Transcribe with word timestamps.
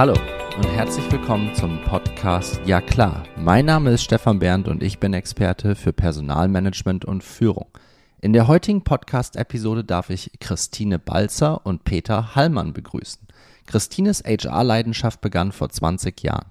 Hallo 0.00 0.14
und 0.56 0.64
herzlich 0.64 1.12
willkommen 1.12 1.54
zum 1.54 1.78
Podcast 1.82 2.58
Ja 2.64 2.80
klar. 2.80 3.24
Mein 3.36 3.66
Name 3.66 3.90
ist 3.90 4.02
Stefan 4.02 4.38
Berndt 4.38 4.66
und 4.66 4.82
ich 4.82 4.98
bin 4.98 5.12
Experte 5.12 5.74
für 5.74 5.92
Personalmanagement 5.92 7.04
und 7.04 7.22
Führung. 7.22 7.66
In 8.18 8.32
der 8.32 8.48
heutigen 8.48 8.82
Podcast-Episode 8.82 9.84
darf 9.84 10.08
ich 10.08 10.30
Christine 10.40 10.98
Balzer 10.98 11.66
und 11.66 11.84
Peter 11.84 12.34
Hallmann 12.34 12.72
begrüßen. 12.72 13.28
Christines 13.66 14.24
HR-Leidenschaft 14.24 15.20
begann 15.20 15.52
vor 15.52 15.68
20 15.68 16.22
Jahren. 16.22 16.46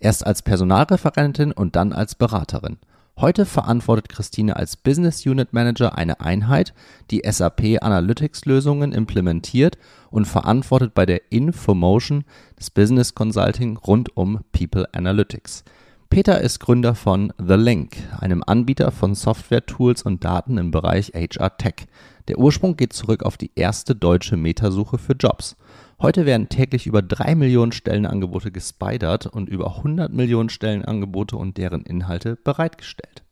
Erst 0.00 0.26
als 0.26 0.40
Personalreferentin 0.40 1.52
und 1.52 1.76
dann 1.76 1.92
als 1.92 2.14
Beraterin. 2.14 2.78
Heute 3.20 3.46
verantwortet 3.46 4.08
Christine 4.08 4.56
als 4.56 4.76
Business 4.76 5.24
Unit 5.24 5.52
Manager 5.52 5.96
eine 5.96 6.20
Einheit, 6.20 6.74
die 7.12 7.22
SAP 7.24 7.78
Analytics 7.80 8.44
Lösungen 8.44 8.90
implementiert 8.90 9.78
und 10.10 10.24
verantwortet 10.24 10.94
bei 10.94 11.06
der 11.06 11.30
Infomotion 11.30 12.24
des 12.58 12.70
Business 12.70 13.14
Consulting 13.14 13.76
rund 13.76 14.16
um 14.16 14.40
People 14.50 14.88
Analytics. 14.92 15.62
Peter 16.10 16.40
ist 16.40 16.58
Gründer 16.58 16.96
von 16.96 17.32
The 17.38 17.54
Link, 17.54 17.96
einem 18.18 18.42
Anbieter 18.44 18.90
von 18.90 19.14
Software-Tools 19.14 20.02
und 20.02 20.24
Daten 20.24 20.58
im 20.58 20.72
Bereich 20.72 21.12
HR 21.14 21.56
Tech. 21.56 21.86
Der 22.26 22.38
Ursprung 22.38 22.76
geht 22.76 22.92
zurück 22.92 23.22
auf 23.22 23.36
die 23.36 23.52
erste 23.54 23.94
deutsche 23.94 24.36
Metasuche 24.36 24.98
für 24.98 25.14
Jobs. 25.14 25.56
Heute 26.00 26.26
werden 26.26 26.48
täglich 26.48 26.86
über 26.86 27.02
drei 27.02 27.34
Millionen 27.34 27.72
Stellenangebote 27.72 28.50
gespidert 28.50 29.26
und 29.26 29.48
über 29.48 29.76
100 29.76 30.12
Millionen 30.12 30.48
Stellenangebote 30.48 31.36
und 31.36 31.56
deren 31.56 31.82
Inhalte 31.82 32.36
bereitgestellt. 32.36 33.22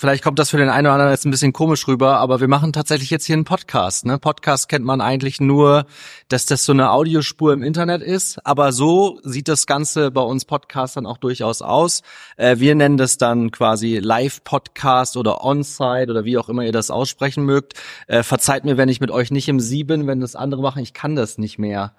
Vielleicht 0.00 0.22
kommt 0.22 0.38
das 0.38 0.50
für 0.50 0.58
den 0.58 0.68
einen 0.68 0.86
oder 0.86 0.94
anderen 0.94 1.10
jetzt 1.10 1.24
ein 1.24 1.32
bisschen 1.32 1.52
komisch 1.52 1.88
rüber, 1.88 2.18
aber 2.18 2.38
wir 2.38 2.46
machen 2.46 2.72
tatsächlich 2.72 3.10
jetzt 3.10 3.24
hier 3.24 3.34
einen 3.34 3.44
Podcast. 3.44 4.06
Ne? 4.06 4.16
Podcast 4.16 4.68
kennt 4.68 4.84
man 4.84 5.00
eigentlich 5.00 5.40
nur, 5.40 5.86
dass 6.28 6.46
das 6.46 6.64
so 6.64 6.70
eine 6.70 6.92
Audiospur 6.92 7.52
im 7.52 7.64
Internet 7.64 8.00
ist, 8.00 8.38
aber 8.46 8.70
so 8.70 9.18
sieht 9.24 9.48
das 9.48 9.66
Ganze 9.66 10.12
bei 10.12 10.20
uns 10.20 10.44
Podcastern 10.44 11.04
auch 11.04 11.16
durchaus 11.16 11.62
aus. 11.62 12.02
Äh, 12.36 12.60
wir 12.60 12.76
nennen 12.76 12.96
das 12.96 13.18
dann 13.18 13.50
quasi 13.50 13.98
Live-Podcast 13.98 15.16
oder 15.16 15.42
On-Site 15.42 16.06
oder 16.12 16.24
wie 16.24 16.38
auch 16.38 16.48
immer 16.48 16.62
ihr 16.62 16.70
das 16.70 16.92
aussprechen 16.92 17.44
mögt. 17.44 17.72
Äh, 18.06 18.22
verzeiht 18.22 18.64
mir, 18.64 18.76
wenn 18.76 18.88
ich 18.88 19.00
mit 19.00 19.10
euch 19.10 19.32
nicht 19.32 19.48
im 19.48 19.58
Sie 19.58 19.82
bin, 19.82 20.06
wenn 20.06 20.20
das 20.20 20.36
andere 20.36 20.62
machen, 20.62 20.80
ich 20.80 20.94
kann 20.94 21.16
das 21.16 21.38
nicht 21.38 21.58
mehr. 21.58 21.92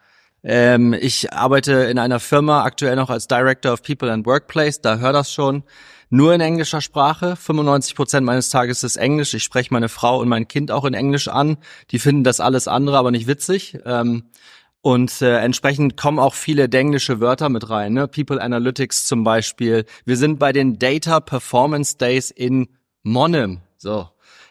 Ähm, 0.43 0.93
ich 0.93 1.33
arbeite 1.33 1.73
in 1.73 1.99
einer 1.99 2.19
Firma 2.19 2.63
aktuell 2.63 2.95
noch 2.95 3.09
als 3.09 3.27
Director 3.27 3.73
of 3.73 3.83
People 3.83 4.11
and 4.11 4.25
Workplace, 4.25 4.81
da 4.81 4.97
hör 4.97 5.13
das 5.13 5.31
schon 5.31 5.63
nur 6.09 6.33
in 6.33 6.41
englischer 6.41 6.81
Sprache. 6.81 7.35
95 7.35 7.95
Prozent 7.95 8.25
meines 8.25 8.49
Tages 8.49 8.83
ist 8.83 8.97
Englisch. 8.97 9.33
Ich 9.33 9.43
spreche 9.43 9.73
meine 9.73 9.89
Frau 9.89 10.19
und 10.19 10.27
mein 10.27 10.47
Kind 10.47 10.71
auch 10.71 10.85
in 10.85 10.93
Englisch 10.93 11.27
an. 11.27 11.57
Die 11.91 11.99
finden 11.99 12.23
das 12.23 12.39
alles 12.39 12.67
andere 12.67 12.97
aber 12.97 13.11
nicht 13.11 13.27
witzig. 13.27 13.77
Ähm, 13.85 14.23
und 14.81 15.21
äh, 15.21 15.39
entsprechend 15.39 15.97
kommen 15.97 16.19
auch 16.19 16.33
viele 16.33 16.69
englische 16.69 17.19
Wörter 17.19 17.49
mit 17.49 17.69
rein. 17.69 17.93
Ne? 17.93 18.07
People 18.07 18.41
Analytics 18.41 19.05
zum 19.05 19.23
Beispiel. 19.23 19.85
Wir 20.05 20.17
sind 20.17 20.39
bei 20.39 20.53
den 20.53 20.79
Data 20.79 21.19
Performance 21.19 21.97
Days 21.97 22.31
in 22.31 22.69
Monnem. 23.03 23.59
So, 23.77 24.09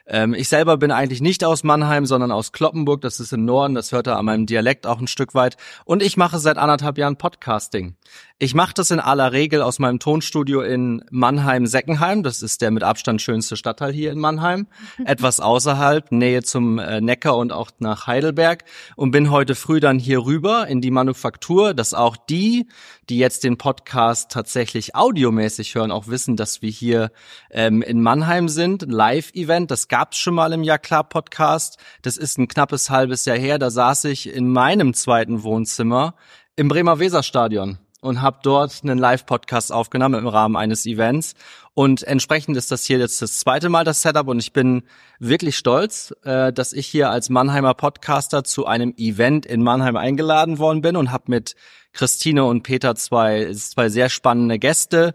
ähm, 0.09 0.35
ich 0.35 0.49
selber 0.49 0.79
bin 0.79 0.91
eigentlich 0.91 1.21
nicht 1.21 1.45
aus 1.45 1.65
Mannheim, 1.65 2.07
sondern 2.07 2.33
aus 2.33 2.53
Kloppenburg. 2.53 3.03
Das 3.03 3.21
ist 3.21 3.33
im 3.33 3.45
Norden. 3.45 3.75
Das 3.75 3.93
hört 3.93 4.07
er 4.07 4.19
an 4.19 4.25
meinem 4.25 4.47
Dialekt 4.47 4.87
auch 4.87 4.99
ein 4.99 5.07
Stück 5.07 5.35
weit. 5.35 5.57
Und 5.85 6.03
ich 6.03 6.17
mache 6.17 6.39
seit 6.39 6.57
anderthalb 6.57 6.97
Jahren 6.97 7.17
Podcasting. 7.17 7.95
Ich 8.41 8.55
mache 8.55 8.73
das 8.73 8.93
in 8.93 9.01
aller 9.01 9.33
Regel 9.33 9.63
aus 9.63 9.81
meinem 9.81 9.99
Tonstudio 9.99 10.61
in 10.61 11.05
Mannheim-Seckenheim. 11.11 12.23
Das 12.23 12.41
ist 12.41 12.63
der 12.63 12.71
mit 12.71 12.85
Abstand 12.85 13.21
schönste 13.21 13.57
Stadtteil 13.57 13.93
hier 13.93 14.13
in 14.13 14.21
Mannheim. 14.21 14.69
Etwas 15.05 15.41
außerhalb, 15.41 16.13
Nähe 16.13 16.45
zum 16.45 16.79
äh, 16.79 17.01
Neckar 17.01 17.37
und 17.37 17.53
auch 17.53 17.73
nach 17.81 18.07
Heidelberg. 18.07 18.63
Und 18.95 19.11
bin 19.11 19.33
heute 19.33 19.57
früh 19.57 19.81
dann 19.81 19.99
hier 19.99 20.25
rüber 20.25 20.69
in 20.69 20.81
die 20.81 20.93
Manufaktur, 20.93 21.75
dass 21.75 21.95
auch 21.95 22.17
die, 22.17 22.69
die 23.09 23.19
jetzt 23.19 23.43
den 23.43 23.59
Podcast 23.59 24.31
tatsächlich 24.31 24.95
audiomäßig 24.95 25.75
hören, 25.75 25.91
auch 25.91 26.07
wissen, 26.07 26.37
dass 26.37 26.63
wir 26.63 26.71
hier 26.71 27.11
ähm, 27.51 27.83
in 27.83 28.01
Mannheim 28.03 28.49
sind. 28.49 28.85
Live-Event, 28.89 29.73
das 29.73 29.89
gab's 29.89 30.17
schon 30.17 30.35
mal 30.35 30.53
im 30.53 30.63
Ja 30.63 30.79
klar 30.79 31.03
Podcast. 31.03 31.79
Das 32.03 32.17
ist 32.17 32.39
ein 32.39 32.47
knappes 32.47 32.89
halbes 32.89 33.25
Jahr 33.25 33.37
her. 33.37 33.59
Da 33.59 33.71
saß 33.71 34.05
ich 34.05 34.33
in 34.33 34.49
meinem 34.49 34.95
zweiten 34.95 35.43
Wohnzimmer 35.43 36.15
im 36.55 36.69
Bremer 36.69 37.01
Weserstadion 37.01 37.79
und 38.01 38.23
habe 38.23 38.39
dort 38.43 38.81
einen 38.83 38.99
Live-Podcast 38.99 39.73
aufgenommen 39.73 40.21
im 40.21 40.27
Rahmen 40.27 40.57
eines 40.57 40.87
Events. 40.87 41.35
Und 41.75 42.03
entsprechend 42.03 42.57
ist 42.57 42.71
das 42.71 42.85
hier 42.85 42.99
jetzt 42.99 43.23
das 43.23 43.39
zweite 43.39 43.69
Mal 43.69 43.85
das 43.85 44.03
Setup 44.03 44.29
und 44.29 44.39
ich 44.39 44.53
bin 44.53 44.83
wirklich 45.19 45.57
stolz, 45.57 46.15
äh, 46.25 46.53
dass 46.53 46.73
ich 46.73 46.87
hier 46.87 47.11
als 47.11 47.29
Mannheimer 47.29 47.75
Podcaster 47.75 48.45
zu 48.45 48.67
einem 48.67 48.95
Event 48.97 49.47
in 49.47 49.63
Mannheim 49.63 49.97
eingeladen 49.97 50.59
worden 50.59 50.83
bin 50.83 50.97
und 50.97 51.13
habe 51.13 51.25
mit 51.29 51.55
Christine 51.93 52.45
und 52.45 52.63
Peter 52.63 52.95
zwei, 52.95 53.53
zwei 53.55 53.89
sehr 53.89 54.09
spannende 54.09 54.59
Gäste 54.59 55.15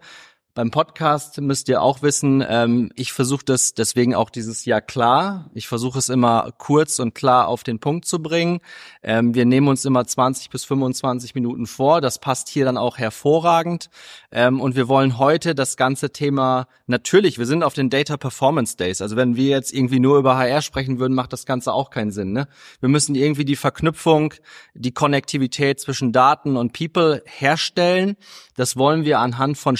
beim 0.55 0.69
Podcast 0.69 1.41
müsst 1.41 1.67
ihr 1.67 1.81
auch 1.81 2.03
wissen, 2.03 2.45
ähm, 2.47 2.91
ich 2.95 3.11
versuche 3.11 3.43
das 3.43 3.73
deswegen 3.73 4.13
auch 4.13 4.29
dieses 4.29 4.65
Jahr 4.65 4.81
klar. 4.81 5.49
Ich 5.55 5.67
versuche 5.67 5.97
es 5.97 6.09
immer 6.09 6.53
kurz 6.59 6.99
und 6.99 7.15
klar 7.15 7.47
auf 7.47 7.63
den 7.63 7.79
Punkt 7.79 8.05
zu 8.05 8.21
bringen. 8.21 8.59
Ähm, 9.01 9.33
wir 9.33 9.45
nehmen 9.45 9.67
uns 9.67 9.83
immer 9.83 10.05
20 10.05 10.51
bis 10.51 10.63
25 10.65 11.33
Minuten 11.33 11.65
vor. 11.65 12.01
Das 12.01 12.19
passt 12.19 12.49
hier 12.49 12.65
dann 12.65 12.77
auch 12.77 12.99
hervorragend. 12.99 13.89
Ähm, 14.31 14.61
und 14.61 14.75
wir 14.75 14.87
wollen 14.87 15.17
heute 15.17 15.55
das 15.55 15.75
ganze 15.75 16.11
Thema, 16.11 16.67
natürlich, 16.85 17.39
wir 17.39 17.47
sind 17.47 17.63
auf 17.63 17.73
den 17.73 17.89
Data 17.89 18.17
Performance 18.17 18.77
Days. 18.77 19.01
Also 19.01 19.15
wenn 19.15 19.35
wir 19.35 19.49
jetzt 19.49 19.73
irgendwie 19.73 19.99
nur 19.99 20.19
über 20.19 20.37
HR 20.37 20.61
sprechen 20.61 20.99
würden, 20.99 21.15
macht 21.15 21.33
das 21.33 21.47
Ganze 21.47 21.73
auch 21.73 21.89
keinen 21.89 22.11
Sinn. 22.11 22.31
Ne? 22.31 22.47
Wir 22.79 22.89
müssen 22.89 23.15
irgendwie 23.15 23.45
die 23.45 23.55
Verknüpfung, 23.55 24.35
die 24.75 24.93
Konnektivität 24.93 25.79
zwischen 25.79 26.11
Daten 26.11 26.57
und 26.57 26.73
People 26.73 27.23
herstellen. 27.25 28.17
Das 28.55 28.77
wollen 28.77 29.03
wir 29.03 29.17
anhand 29.17 29.57
von 29.57 29.77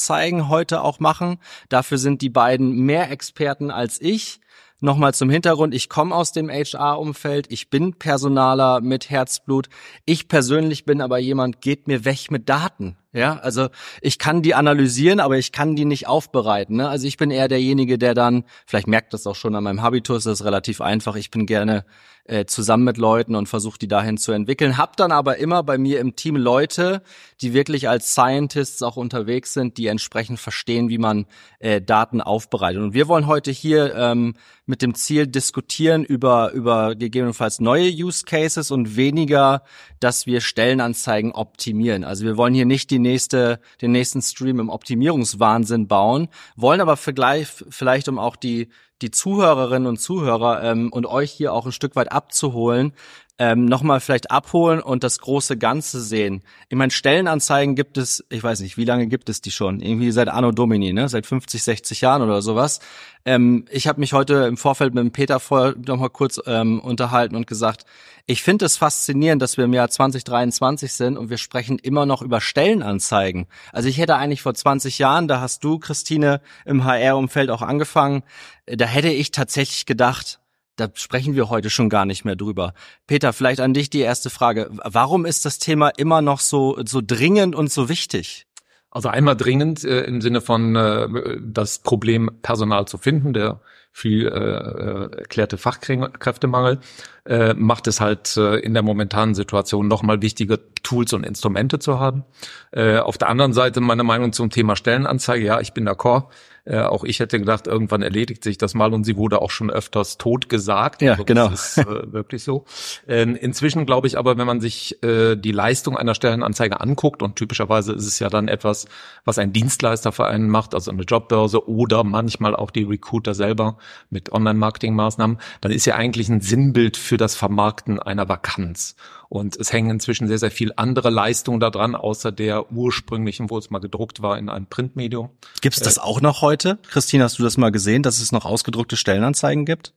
Stellenanzeigen 0.00 0.48
heute 0.48 0.82
auch 0.82 0.98
machen. 0.98 1.38
Dafür 1.68 1.98
sind 1.98 2.22
die 2.22 2.30
beiden 2.30 2.70
mehr 2.70 3.10
Experten 3.10 3.70
als 3.70 4.00
ich. 4.00 4.40
Nochmal 4.80 5.12
zum 5.12 5.28
Hintergrund, 5.28 5.74
ich 5.74 5.90
komme 5.90 6.14
aus 6.14 6.32
dem 6.32 6.48
HR-Umfeld, 6.48 7.52
ich 7.52 7.68
bin 7.68 7.94
Personaler 7.98 8.80
mit 8.80 9.10
Herzblut. 9.10 9.68
Ich 10.06 10.26
persönlich 10.26 10.86
bin 10.86 11.02
aber 11.02 11.18
jemand, 11.18 11.60
geht 11.60 11.86
mir 11.86 12.06
weg 12.06 12.30
mit 12.30 12.48
Daten. 12.48 12.96
Ja, 13.12 13.38
also 13.38 13.68
ich 14.00 14.20
kann 14.20 14.40
die 14.40 14.54
analysieren, 14.54 15.18
aber 15.18 15.36
ich 15.36 15.50
kann 15.50 15.74
die 15.74 15.84
nicht 15.84 16.06
aufbereiten. 16.06 16.76
Ne? 16.76 16.88
Also 16.88 17.08
ich 17.08 17.16
bin 17.16 17.32
eher 17.32 17.48
derjenige, 17.48 17.98
der 17.98 18.14
dann, 18.14 18.44
vielleicht 18.66 18.86
merkt 18.86 19.12
das 19.14 19.26
auch 19.26 19.34
schon 19.34 19.56
an 19.56 19.64
meinem 19.64 19.82
Habitus, 19.82 20.24
das 20.24 20.40
ist 20.40 20.46
relativ 20.46 20.80
einfach. 20.80 21.16
Ich 21.16 21.32
bin 21.32 21.44
gerne 21.44 21.84
äh, 22.30 22.44
zusammen 22.44 22.84
mit 22.84 22.96
Leuten 22.96 23.34
und 23.34 23.48
versuche 23.48 23.78
die 23.80 23.88
dahin 23.88 24.16
zu 24.16 24.30
entwickeln. 24.30 24.76
Hab 24.76 24.96
dann 24.96 25.10
aber 25.10 25.38
immer 25.38 25.64
bei 25.64 25.78
mir 25.78 25.98
im 25.98 26.14
Team 26.14 26.36
Leute, 26.36 27.02
die 27.40 27.52
wirklich 27.52 27.88
als 27.88 28.12
Scientists 28.12 28.84
auch 28.84 28.96
unterwegs 28.96 29.52
sind, 29.52 29.78
die 29.78 29.88
entsprechend 29.88 30.38
verstehen, 30.38 30.88
wie 30.88 30.98
man 30.98 31.26
äh, 31.58 31.80
Daten 31.80 32.20
aufbereitet. 32.20 32.80
Und 32.80 32.94
wir 32.94 33.08
wollen 33.08 33.26
heute 33.26 33.50
hier 33.50 33.96
ähm, 33.96 34.34
mit 34.64 34.80
dem 34.80 34.94
Ziel 34.94 35.26
diskutieren 35.26 36.04
über 36.04 36.52
über 36.52 36.94
gegebenenfalls 36.94 37.58
neue 37.58 37.90
Use 37.90 38.24
Cases 38.24 38.70
und 38.70 38.94
weniger, 38.94 39.64
dass 39.98 40.26
wir 40.26 40.40
Stellenanzeigen 40.40 41.32
optimieren. 41.32 42.04
Also 42.04 42.24
wir 42.24 42.36
wollen 42.36 42.54
hier 42.54 42.66
nicht 42.66 42.92
die 42.92 42.99
nächste, 43.00 43.60
den 43.80 43.92
nächsten 43.92 44.22
Stream 44.22 44.60
im 44.60 44.68
Optimierungswahnsinn 44.68 45.88
bauen, 45.88 46.28
wollen 46.56 46.80
aber 46.80 46.96
vielleicht, 46.96 47.64
vielleicht 47.70 48.08
um 48.08 48.18
auch 48.18 48.36
die, 48.36 48.68
die 49.02 49.10
Zuhörerinnen 49.10 49.88
und 49.88 49.98
Zuhörer 49.98 50.62
ähm, 50.62 50.92
und 50.92 51.06
euch 51.06 51.30
hier 51.30 51.52
auch 51.52 51.66
ein 51.66 51.72
Stück 51.72 51.96
weit 51.96 52.12
abzuholen, 52.12 52.92
ähm, 53.40 53.64
nochmal 53.64 54.00
vielleicht 54.00 54.30
abholen 54.30 54.80
und 54.80 55.02
das 55.02 55.18
große 55.18 55.56
Ganze 55.56 56.02
sehen. 56.02 56.42
Ich 56.68 56.76
meine, 56.76 56.90
Stellenanzeigen 56.90 57.74
gibt 57.74 57.96
es, 57.96 58.22
ich 58.28 58.42
weiß 58.42 58.60
nicht, 58.60 58.76
wie 58.76 58.84
lange 58.84 59.06
gibt 59.06 59.30
es 59.30 59.40
die 59.40 59.50
schon? 59.50 59.80
Irgendwie 59.80 60.12
seit 60.12 60.28
Anno 60.28 60.52
Domini, 60.52 60.92
ne? 60.92 61.08
Seit 61.08 61.24
50, 61.24 61.62
60 61.62 62.02
Jahren 62.02 62.20
oder 62.20 62.42
sowas. 62.42 62.80
Ähm, 63.24 63.64
ich 63.70 63.88
habe 63.88 63.98
mich 63.98 64.12
heute 64.12 64.44
im 64.44 64.58
Vorfeld 64.58 64.92
mit 64.92 65.02
dem 65.02 65.10
Peter 65.10 65.40
vorher 65.40 65.74
nochmal 65.86 66.10
kurz 66.10 66.38
ähm, 66.44 66.80
unterhalten 66.80 67.34
und 67.34 67.46
gesagt, 67.46 67.86
ich 68.26 68.42
finde 68.42 68.66
es 68.66 68.76
faszinierend, 68.76 69.40
dass 69.40 69.56
wir 69.56 69.64
im 69.64 69.72
Jahr 69.72 69.88
2023 69.88 70.92
sind 70.92 71.16
und 71.16 71.30
wir 71.30 71.38
sprechen 71.38 71.78
immer 71.78 72.04
noch 72.04 72.20
über 72.20 72.42
Stellenanzeigen. 72.42 73.46
Also 73.72 73.88
ich 73.88 73.96
hätte 73.96 74.16
eigentlich 74.16 74.42
vor 74.42 74.52
20 74.52 74.98
Jahren, 74.98 75.28
da 75.28 75.40
hast 75.40 75.64
du, 75.64 75.78
Christine, 75.78 76.42
im 76.66 76.84
HR-Umfeld 76.84 77.48
auch 77.48 77.62
angefangen, 77.62 78.22
äh, 78.66 78.76
da 78.76 78.84
hätte 78.84 79.08
ich 79.08 79.30
tatsächlich 79.30 79.86
gedacht, 79.86 80.39
da 80.80 80.88
sprechen 80.94 81.34
wir 81.34 81.50
heute 81.50 81.70
schon 81.70 81.88
gar 81.88 82.04
nicht 82.04 82.24
mehr 82.24 82.36
drüber. 82.36 82.74
Peter, 83.06 83.32
vielleicht 83.32 83.60
an 83.60 83.74
dich 83.74 83.90
die 83.90 84.00
erste 84.00 84.30
Frage. 84.30 84.70
Warum 84.70 85.26
ist 85.26 85.44
das 85.44 85.58
Thema 85.58 85.88
immer 85.88 86.22
noch 86.22 86.40
so, 86.40 86.78
so 86.84 87.00
dringend 87.04 87.54
und 87.54 87.70
so 87.70 87.88
wichtig? 87.88 88.46
Also 88.90 89.08
einmal 89.08 89.36
dringend 89.36 89.84
äh, 89.84 90.02
im 90.02 90.20
Sinne 90.20 90.40
von 90.40 90.74
äh, 90.74 91.38
das 91.40 91.78
Problem 91.80 92.30
Personal 92.42 92.86
zu 92.86 92.98
finden. 92.98 93.32
Der 93.32 93.60
viel 93.92 94.26
äh, 94.26 95.18
erklärte 95.18 95.58
Fachkräftemangel, 95.58 96.78
äh, 97.26 97.54
macht 97.54 97.86
es 97.86 98.00
halt 98.00 98.36
äh, 98.36 98.56
in 98.58 98.72
der 98.72 98.82
momentanen 98.82 99.34
Situation 99.34 99.88
nochmal 99.88 100.22
wichtige 100.22 100.60
Tools 100.82 101.12
und 101.12 101.24
Instrumente 101.24 101.78
zu 101.78 101.98
haben. 101.98 102.24
Äh, 102.70 102.98
auf 102.98 103.18
der 103.18 103.28
anderen 103.28 103.52
Seite 103.52 103.80
meine 103.80 104.04
Meinung 104.04 104.32
zum 104.32 104.50
Thema 104.50 104.76
Stellenanzeige, 104.76 105.44
ja, 105.44 105.60
ich 105.60 105.72
bin 105.72 105.88
d'accord. 105.88 106.26
Äh, 106.64 106.80
auch 106.80 107.04
ich 107.04 107.20
hätte 107.20 107.38
gedacht, 107.38 107.66
irgendwann 107.66 108.02
erledigt 108.02 108.44
sich 108.44 108.58
das 108.58 108.74
mal 108.74 108.92
und 108.92 109.04
sie 109.04 109.16
wurde 109.16 109.40
auch 109.40 109.50
schon 109.50 109.70
öfters 109.70 110.18
tot 110.18 110.48
gesagt. 110.48 111.02
Ja, 111.02 111.12
also 111.12 111.24
genau. 111.24 111.48
Das 111.48 111.78
ist 111.78 111.86
äh, 111.86 112.12
wirklich 112.12 112.44
so. 112.44 112.64
Äh, 113.06 113.22
inzwischen 113.22 113.86
glaube 113.86 114.06
ich 114.06 114.18
aber, 114.18 114.38
wenn 114.38 114.46
man 114.46 114.60
sich 114.60 115.02
äh, 115.02 115.36
die 115.36 115.52
Leistung 115.52 115.96
einer 115.96 116.14
Stellenanzeige 116.14 116.80
anguckt 116.80 117.22
und 117.22 117.36
typischerweise 117.36 117.92
ist 117.92 118.06
es 118.06 118.18
ja 118.18 118.28
dann 118.28 118.48
etwas, 118.48 118.86
was 119.24 119.38
ein 119.38 119.52
Dienstleister 119.52 120.12
für 120.12 120.26
einen 120.26 120.48
macht, 120.48 120.74
also 120.74 120.90
eine 120.90 121.02
Jobbörse 121.02 121.68
oder 121.68 122.04
manchmal 122.04 122.54
auch 122.54 122.70
die 122.70 122.84
Recruiter 122.84 123.34
selber 123.34 123.78
mit 124.10 124.32
Online-Marketing-Maßnahmen, 124.32 125.38
dann 125.60 125.72
ist 125.72 125.86
ja 125.86 125.94
eigentlich 125.94 126.28
ein 126.28 126.40
Sinnbild 126.40 126.96
für 126.96 127.16
das 127.16 127.34
Vermarkten 127.34 127.98
einer 127.98 128.28
Vakanz. 128.28 128.96
Und 129.30 129.54
es 129.54 129.72
hängen 129.72 129.90
inzwischen 129.90 130.26
sehr, 130.26 130.38
sehr 130.38 130.50
viel 130.50 130.72
andere 130.74 131.08
Leistungen 131.08 131.60
daran, 131.60 131.94
außer 131.94 132.32
der 132.32 132.72
ursprünglichen, 132.72 133.48
wo 133.48 133.58
es 133.58 133.70
mal 133.70 133.78
gedruckt 133.78 134.22
war 134.22 134.36
in 134.36 134.48
einem 134.48 134.66
Printmedium. 134.66 135.30
Gibt 135.60 135.76
es 135.76 135.82
das 135.82 135.98
äh, 135.98 136.00
auch 136.00 136.20
noch 136.20 136.42
heute? 136.42 136.78
Christine, 136.88 137.22
hast 137.22 137.38
du 137.38 137.44
das 137.44 137.56
mal 137.56 137.70
gesehen, 137.70 138.02
dass 138.02 138.18
es 138.18 138.32
noch 138.32 138.44
ausgedruckte 138.44 138.96
Stellenanzeigen 138.96 139.66
gibt? 139.66 139.94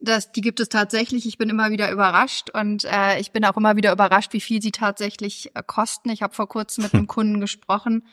Das, 0.00 0.32
die 0.32 0.42
gibt 0.42 0.60
es 0.60 0.68
tatsächlich. 0.68 1.24
Ich 1.24 1.38
bin 1.38 1.48
immer 1.48 1.70
wieder 1.70 1.90
überrascht 1.90 2.50
und 2.50 2.84
äh, 2.84 3.18
ich 3.20 3.32
bin 3.32 3.46
auch 3.46 3.56
immer 3.56 3.74
wieder 3.76 3.90
überrascht, 3.90 4.34
wie 4.34 4.40
viel 4.42 4.60
sie 4.60 4.70
tatsächlich 4.70 5.56
äh, 5.56 5.62
kosten. 5.66 6.10
Ich 6.10 6.20
habe 6.20 6.34
vor 6.34 6.46
kurzem 6.46 6.84
mit 6.84 6.92
einem 6.92 7.06
Kunden 7.06 7.40
gesprochen, 7.40 8.06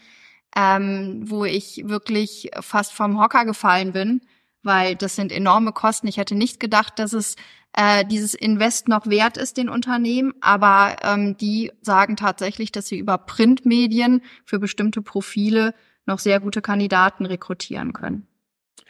ähm, 0.56 1.30
wo 1.30 1.44
ich 1.44 1.82
wirklich 1.86 2.50
fast 2.62 2.94
vom 2.94 3.20
Hocker 3.20 3.44
gefallen 3.44 3.92
bin, 3.92 4.22
weil 4.64 4.96
das 4.96 5.18
sind 5.18 5.34
enorme 5.34 5.74
Kosten. 5.74 6.08
Ich 6.08 6.16
hätte 6.16 6.36
nicht 6.36 6.62
gedacht, 6.62 6.98
dass 6.98 7.12
es 7.12 7.36
äh, 7.74 8.06
dieses 8.06 8.34
Invest 8.34 8.88
noch 8.88 9.08
wert 9.08 9.38
ist 9.38 9.58
den 9.58 9.70
Unternehmen, 9.70 10.34
aber 10.42 10.98
ähm, 11.04 11.38
die 11.38 11.72
sagen 11.82 12.16
tatsächlich, 12.16 12.72
dass 12.72 12.88
sie 12.88 12.98
über 12.98 13.18
Printmedien 13.18 14.22
für 14.46 14.60
bestimmte 14.60 15.02
Profile 15.02 15.74
noch 16.06 16.20
sehr 16.20 16.40
gute 16.40 16.62
Kandidaten 16.62 17.26
rekrutieren 17.26 17.94
können 17.94 18.28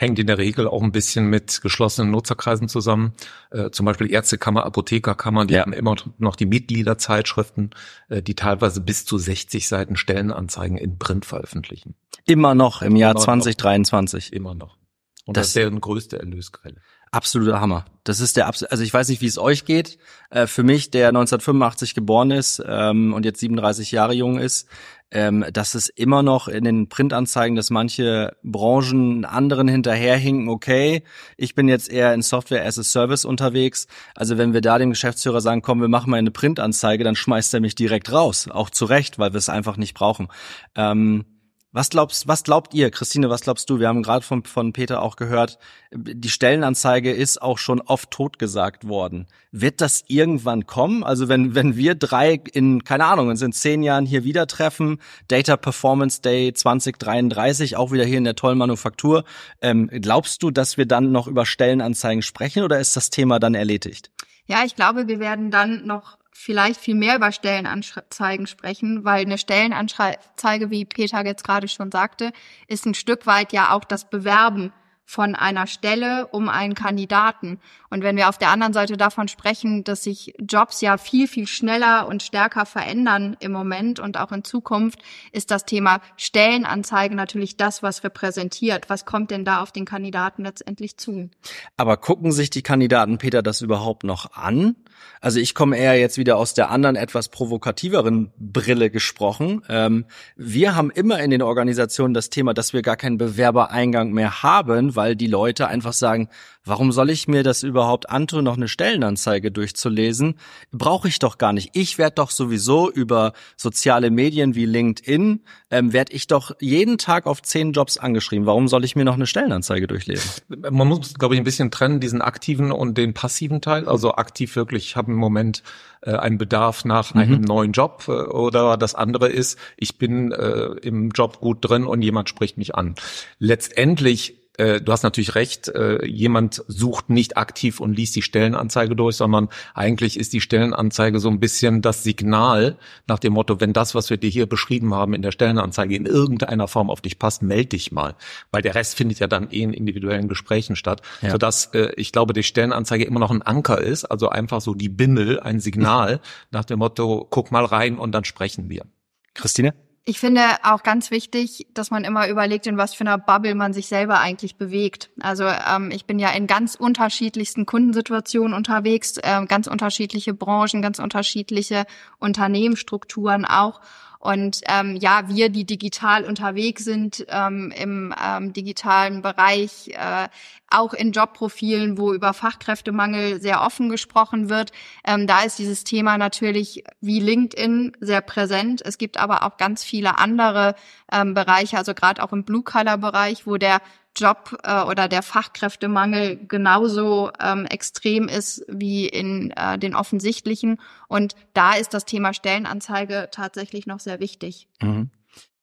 hängt 0.02 0.18
in 0.18 0.28
der 0.28 0.40
Regel 0.40 0.68
auch 0.68 0.82
ein 0.82 0.92
bisschen 0.92 1.28
mit 1.28 1.62
geschlossenen 1.62 2.10
Nutzerkreisen 2.10 2.68
zusammen. 2.68 3.14
Äh, 3.52 3.70
zum 3.70 3.86
Beispiel 3.86 4.12
Ärztekammer, 4.12 4.66
Apothekerkammer, 4.66 5.46
die 5.46 5.54
ja. 5.54 5.62
haben 5.62 5.74
immer 5.74 5.96
noch 6.18 6.36
die 6.36 6.48
Mitgliederzeitschriften, 6.48 7.70
äh, 8.10 8.24
die 8.24 8.36
teilweise 8.36 8.82
bis 8.82 9.06
zu 9.06 9.20
60 9.20 9.68
Seiten 9.68 9.96
Stellenanzeigen 9.96 10.78
in 10.78 10.98
Print 10.98 11.26
veröffentlichen. 11.26 11.94
Immer 12.26 12.56
noch 12.56 12.82
im 12.82 12.96
Jahr 12.96 13.12
immer 13.12 13.22
2023. 13.22 14.32
Noch, 14.32 14.36
immer 14.36 14.56
noch. 14.56 14.78
Und 15.26 15.38
das, 15.38 15.44
das 15.44 15.48
ist 15.50 15.56
deren 15.58 15.80
größte 15.80 16.18
Erlösquelle. 16.20 16.82
Absoluter 17.12 17.60
Hammer. 17.60 17.84
Das 18.06 18.22
ist 18.22 18.38
der 18.38 18.48
also 18.48 18.84
ich 18.84 18.94
weiß 18.94 19.10
nicht, 19.10 19.22
wie 19.22 19.28
es 19.28 19.38
euch 19.38 19.66
geht. 19.66 19.98
Äh, 20.30 20.48
für 20.48 20.64
mich, 20.64 20.92
der 20.92 21.10
1985 21.10 21.94
geboren 21.94 22.32
ist 22.32 22.64
ähm, 22.66 23.14
und 23.14 23.26
jetzt 23.26 23.42
37 23.42 23.92
Jahre 23.92 24.14
jung 24.14 24.40
ist, 24.40 24.70
ähm, 25.12 25.46
dass 25.52 25.76
es 25.76 25.90
immer 25.90 26.24
noch 26.24 26.48
in 26.48 26.64
den 26.64 26.88
Printanzeigen, 26.88 27.58
dass 27.58 27.70
manche 27.70 28.38
Branchen 28.44 29.26
anderen 29.26 29.68
hinterherhinken, 29.68 30.48
okay, 30.48 31.04
ich 31.36 31.54
bin 31.54 31.68
jetzt 31.68 31.92
eher 31.92 32.14
in 32.14 32.22
Software 32.22 32.66
as 32.66 32.80
a 32.80 32.84
Service 32.84 33.26
unterwegs. 33.26 33.88
Also 34.16 34.38
wenn 34.38 34.54
wir 34.54 34.62
da 34.62 34.78
dem 34.78 34.92
Geschäftsführer 34.92 35.42
sagen, 35.42 35.62
komm, 35.62 35.82
wir 35.82 35.90
machen 35.90 36.12
mal 36.12 36.18
eine 36.18 36.32
Printanzeige, 36.32 37.04
dann 37.04 37.16
schmeißt 37.16 37.54
er 37.54 37.60
mich 37.60 37.76
direkt 37.76 38.12
raus. 38.14 38.48
Auch 38.50 38.70
zu 38.70 38.86
Recht, 38.86 39.20
weil 39.20 39.34
wir 39.34 39.38
es 39.38 39.50
einfach 39.50 39.76
nicht 39.76 39.96
brauchen. 39.96 40.30
Ähm, 40.76 41.26
was 41.72 41.90
glaubst, 41.90 42.28
was 42.28 42.44
glaubt 42.44 42.74
ihr, 42.74 42.92
Christine, 42.92 43.30
was 43.30 43.42
glaubst 43.42 43.70
du? 43.70 43.80
Wir 43.80 43.88
haben 43.88 44.04
gerade 44.04 44.26
von, 44.26 44.44
von 44.44 44.74
Peter 44.74 45.02
auch 45.02 45.16
gehört, 45.16 45.58
die 45.94 46.30
Stellenanzeige 46.30 47.12
ist 47.12 47.42
auch 47.42 47.58
schon 47.58 47.82
oft 47.82 48.12
totgesagt 48.12 48.88
worden. 48.88 49.28
Wird 49.52 49.80
das 49.80 50.04
irgendwann 50.08 50.66
kommen? 50.66 51.04
Also 51.04 51.30
wenn, 51.30 51.56
wenn 51.56 51.76
wir 51.76 51.96
drei 51.96 52.42
in, 52.54 52.84
keine 52.84 53.06
Ahnung, 53.06 53.32
in 53.32 53.52
zehn 53.54 53.84
Jahren 53.84 54.06
hier 54.06 54.24
wieder 54.24 54.48
treffen, 54.48 55.00
Data 55.28 55.56
Performance 55.56 56.22
Day 56.22 56.54
2033, 56.54 57.78
auch 57.78 57.92
wieder 57.92 58.06
hier 58.06 58.18
in 58.18 58.26
der 58.26 58.36
tollen 58.36 58.58
Manufaktur, 58.58 59.24
ähm, 59.62 59.88
glaubst 59.88 60.44
du, 60.44 60.52
dass 60.52 60.78
wir 60.78 60.86
dann 60.86 61.12
noch 61.12 61.28
über 61.28 61.46
Stellenanzeigen 61.46 62.22
sprechen 62.22 62.64
oder 62.64 62.80
ist 62.80 62.96
das 62.98 63.10
Thema 63.10 63.40
dann 63.40 63.56
erledigt? 63.56 64.12
Ja, 64.46 64.64
ich 64.66 64.76
glaube, 64.76 65.08
wir 65.08 65.20
werden 65.20 65.52
dann 65.52 65.86
noch 65.86 66.18
vielleicht 66.32 66.80
viel 66.80 66.96
mehr 66.96 67.16
über 67.16 67.32
Stellenanzeigen 67.32 68.48
sprechen, 68.48 69.04
weil 69.04 69.22
eine 69.22 69.38
Stellenanzeige, 69.38 70.70
wie 70.70 70.86
Peter 70.86 71.26
jetzt 71.26 71.44
gerade 71.44 71.68
schon 71.68 71.92
sagte, 71.92 72.32
ist 72.68 72.86
ein 72.86 72.94
Stück 72.94 73.28
weit 73.28 73.54
ja 73.54 73.72
auch 73.72 73.84
das 73.84 74.10
Bewerben 74.10 74.72
von 75.12 75.36
einer 75.36 75.68
Stelle 75.68 76.28
um 76.28 76.48
einen 76.48 76.74
Kandidaten. 76.74 77.60
Und 77.90 78.02
wenn 78.02 78.16
wir 78.16 78.30
auf 78.30 78.38
der 78.38 78.50
anderen 78.50 78.72
Seite 78.72 78.96
davon 78.96 79.28
sprechen, 79.28 79.84
dass 79.84 80.06
sich 80.06 80.34
Jobs 80.40 80.80
ja 80.80 80.98
viel, 80.98 81.28
viel 81.28 81.48
schneller 81.48 82.08
und 82.08 82.24
stärker 82.24 82.66
verändern 82.66 83.36
im 83.42 83.52
Moment 83.52 84.00
und 84.00 84.18
auch 84.18 84.32
in 84.32 84.46
Zukunft, 84.46 85.00
ist 85.34 85.52
das 85.52 85.66
Thema 85.66 86.00
Stellenanzeige 86.16 87.14
natürlich 87.14 87.58
das, 87.58 87.84
was 87.84 88.06
repräsentiert. 88.06 88.90
Was 88.90 89.04
kommt 89.04 89.32
denn 89.32 89.44
da 89.44 89.62
auf 89.62 89.74
den 89.74 89.84
Kandidaten 89.84 90.44
letztendlich 90.44 90.96
zu? 90.96 91.30
Aber 91.76 91.98
gucken 91.98 92.32
sich 92.32 92.50
die 92.50 92.62
Kandidaten, 92.62 93.18
Peter, 93.18 93.42
das 93.42 93.62
überhaupt 93.62 94.06
noch 94.06 94.32
an? 94.32 94.78
Also 95.20 95.40
ich 95.40 95.54
komme 95.56 95.78
eher 95.78 96.00
jetzt 96.00 96.18
wieder 96.18 96.38
aus 96.38 96.54
der 96.54 96.70
anderen, 96.72 96.96
etwas 96.96 97.30
provokativeren 97.30 98.32
Brille 98.38 98.90
gesprochen. 98.90 99.62
Ähm, 99.70 100.06
wir 100.36 100.76
haben 100.76 100.92
immer 100.92 101.20
in 101.20 101.32
den 101.32 101.42
Organisationen 101.42 102.14
das 102.14 102.30
Thema, 102.30 102.54
dass 102.54 102.74
wir 102.74 102.82
gar 102.82 102.98
keinen 102.98 103.18
Bewerbereingang 103.18 104.12
mehr 104.12 104.44
haben, 104.44 104.96
weil 104.96 105.16
die 105.16 105.28
Leute 105.28 105.68
einfach 105.68 105.94
sagen, 105.94 106.30
warum 106.66 106.92
soll 106.92 107.10
ich 107.10 107.28
mir 107.28 107.44
das 107.44 107.64
überhaupt 107.64 108.10
antun, 108.10 108.44
noch 108.44 108.58
eine 108.58 108.68
Stellenanzeige 108.68 109.52
durchzulesen? 109.52 110.36
Brauche 110.72 111.08
ich 111.08 111.20
doch 111.20 111.38
gar 111.38 111.54
nicht. 111.54 111.72
Ich 111.74 111.98
werde 111.98 112.16
doch 112.16 112.32
sowieso 112.32 112.92
über 112.92 113.34
soziale 113.58 114.12
Medien 114.12 114.56
wie 114.56 114.66
LinkedIn, 114.66 115.42
ähm, 115.72 115.94
werde 115.94 116.14
ich 116.14 116.28
doch 116.28 116.52
jeden 116.60 116.98
Tag 116.98 117.26
auf 117.26 117.42
zehn 117.42 117.74
Jobs 117.74 117.98
angeschrieben. 117.98 118.46
Warum 118.46 118.68
soll 118.68 118.84
ich 118.86 118.96
mir 118.96 119.06
noch 119.06 119.16
eine 119.16 119.28
Stellenanzeige 119.28 119.88
durchlesen? 119.88 120.30
Man 120.50 120.88
muss, 120.88 121.14
glaube 121.16 121.36
ich, 121.36 121.42
ein 121.42 121.46
bisschen 121.46 121.72
trennen, 121.72 122.00
diesen 122.00 122.22
aktiven 122.22 122.72
und 122.72 122.98
den 122.98 123.14
passiven 123.14 123.62
Teil. 123.62 123.88
Also 123.88 124.14
aktiv 124.16 124.56
wirklich, 124.56 124.91
ich 124.92 124.98
habe 124.98 125.12
im 125.12 125.18
Moment 125.18 125.64
äh, 126.02 126.12
einen 126.12 126.38
Bedarf 126.38 126.84
nach 126.84 127.14
mhm. 127.14 127.22
einem 127.22 127.42
neuen 127.42 127.72
Job 127.72 128.04
äh, 128.08 128.12
oder 128.12 128.76
das 128.76 128.94
andere 128.94 129.30
ist, 129.30 129.58
ich 129.78 129.98
bin 129.98 130.34
äh, 130.34 130.66
im 130.82 131.12
Job 131.12 131.40
gut 131.40 131.60
drin 131.62 131.86
und 131.86 132.02
jemand 132.02 132.28
spricht 132.28 132.58
mich 132.58 132.76
an. 132.76 132.96
Letztendlich 133.40 134.41
äh, 134.58 134.82
du 134.82 134.92
hast 134.92 135.04
natürlich 135.04 135.36
recht, 135.36 135.70
äh, 135.70 136.06
jemand 136.06 136.64
sucht 136.68 137.10
nicht 137.10 137.38
aktiv 137.38 137.80
und 137.80 137.94
liest 137.94 138.16
die 138.16 138.22
Stellenanzeige 138.22 138.96
durch, 138.96 139.16
sondern 139.16 139.50
eigentlich 139.74 140.20
ist 140.20 140.34
die 140.34 140.42
Stellenanzeige 140.42 141.20
so 141.20 141.30
ein 141.30 141.40
bisschen 141.40 141.82
das 141.82 142.04
Signal 142.04 142.78
nach 143.08 143.20
dem 143.20 143.34
Motto, 143.34 143.62
wenn 143.62 143.74
das, 143.74 143.96
was 143.96 144.10
wir 144.10 144.18
dir 144.18 144.30
hier 144.30 144.48
beschrieben 144.48 144.94
haben 144.94 145.14
in 145.14 145.22
der 145.22 145.32
Stellenanzeige 145.32 145.96
in 145.96 146.06
irgendeiner 146.06 146.68
Form 146.68 146.90
auf 146.90 147.02
dich 147.02 147.18
passt, 147.18 147.42
melde 147.42 147.70
dich 147.70 147.92
mal. 147.92 148.16
Weil 148.52 148.62
der 148.62 148.76
Rest 148.76 148.96
findet 148.96 149.20
ja 149.20 149.28
dann 149.28 149.50
eh 149.52 149.64
in 149.64 149.74
individuellen 149.74 150.28
Gesprächen 150.28 150.76
statt, 150.76 151.02
ja. 151.22 151.32
sodass 151.32 151.68
äh, 151.74 151.92
ich 151.96 152.12
glaube, 152.12 152.34
die 152.34 152.44
Stellenanzeige 152.44 153.06
immer 153.06 153.20
noch 153.20 153.32
ein 153.32 153.42
Anker 153.42 153.80
ist, 153.80 154.06
also 154.06 154.30
einfach 154.30 154.62
so 154.62 154.74
die 154.74 154.90
Bimmel, 154.90 155.40
ein 155.40 155.60
Signal 155.60 156.20
nach 156.52 156.66
dem 156.66 156.80
Motto, 156.80 157.26
guck 157.30 157.52
mal 157.52 157.66
rein 157.66 157.98
und 157.98 158.12
dann 158.12 158.26
sprechen 158.26 158.70
wir. 158.70 158.86
Christine? 159.34 159.74
Ich 160.04 160.20
finde 160.20 160.42
auch 160.64 160.82
ganz 160.82 161.12
wichtig, 161.12 161.68
dass 161.76 161.92
man 161.92 162.04
immer 162.04 162.28
überlegt, 162.28 162.66
in 162.66 162.76
was 162.76 162.96
für 162.96 163.02
einer 163.02 163.20
Bubble 163.20 163.54
man 163.54 163.72
sich 163.72 163.88
selber 163.88 164.20
eigentlich 164.20 164.56
bewegt. 164.56 165.12
Also 165.20 165.44
ähm, 165.46 165.92
ich 165.92 166.06
bin 166.06 166.18
ja 166.18 166.32
in 166.32 166.48
ganz 166.48 166.74
unterschiedlichsten 166.74 167.68
Kundensituationen 167.68 168.56
unterwegs, 168.56 169.18
äh, 169.18 169.46
ganz 169.46 169.68
unterschiedliche 169.68 170.34
Branchen, 170.34 170.82
ganz 170.82 170.98
unterschiedliche 170.98 171.86
Unternehmensstrukturen 172.18 173.46
auch. 173.46 173.80
Und 174.18 174.62
ähm, 174.68 174.96
ja, 174.98 175.30
wir, 175.30 175.50
die 175.50 175.66
digital 175.66 176.26
unterwegs 176.26 176.84
sind 176.84 177.26
ähm, 177.28 177.72
im 177.76 178.14
ähm, 178.24 178.54
digitalen 178.54 179.22
Bereich, 179.22 179.90
äh, 179.90 180.30
auch 180.74 180.94
in 180.94 181.12
Jobprofilen, 181.12 181.98
wo 181.98 182.14
über 182.14 182.34
Fachkräftemangel 182.34 183.42
sehr 183.42 183.62
offen 183.62 183.90
gesprochen 183.90 184.50
wird, 184.50 184.72
ähm, 185.06 185.28
da 185.28 185.42
ist 185.42 185.60
dieses 185.60 185.84
Thema 185.84 186.18
natürlich 186.18 186.84
wie 187.00 187.20
LinkedIn 187.20 187.98
sehr 188.00 188.22
präsent. 188.22 188.82
Es 188.84 188.98
gibt 188.98 189.18
aber 189.18 189.44
auch 189.44 189.58
ganz 189.58 189.84
viele 189.84 190.18
andere 190.18 190.76
ähm, 191.12 191.34
Bereiche, 191.34 191.78
also 191.78 191.94
gerade 191.94 192.24
auch 192.24 192.34
im 192.34 192.44
Blue-Color-Bereich, 192.44 193.46
wo 193.48 193.58
der 193.58 193.82
Job 194.16 194.58
äh, 194.64 194.84
oder 194.84 195.08
der 195.08 195.22
Fachkräftemangel 195.22 196.46
genauso 196.48 197.32
ähm, 197.40 197.66
extrem 197.66 198.28
ist 198.28 198.66
wie 198.68 199.08
in 199.08 199.52
äh, 199.52 199.78
den 199.78 199.96
offensichtlichen. 199.96 200.80
Und 201.08 201.36
da 201.54 201.74
ist 201.74 201.94
das 201.94 202.06
Thema 202.06 202.34
Stellenanzeige 202.34 203.30
tatsächlich 203.32 203.88
noch 203.88 204.00
sehr 204.00 204.20
wichtig. 204.20 204.68
Mhm. 204.82 205.10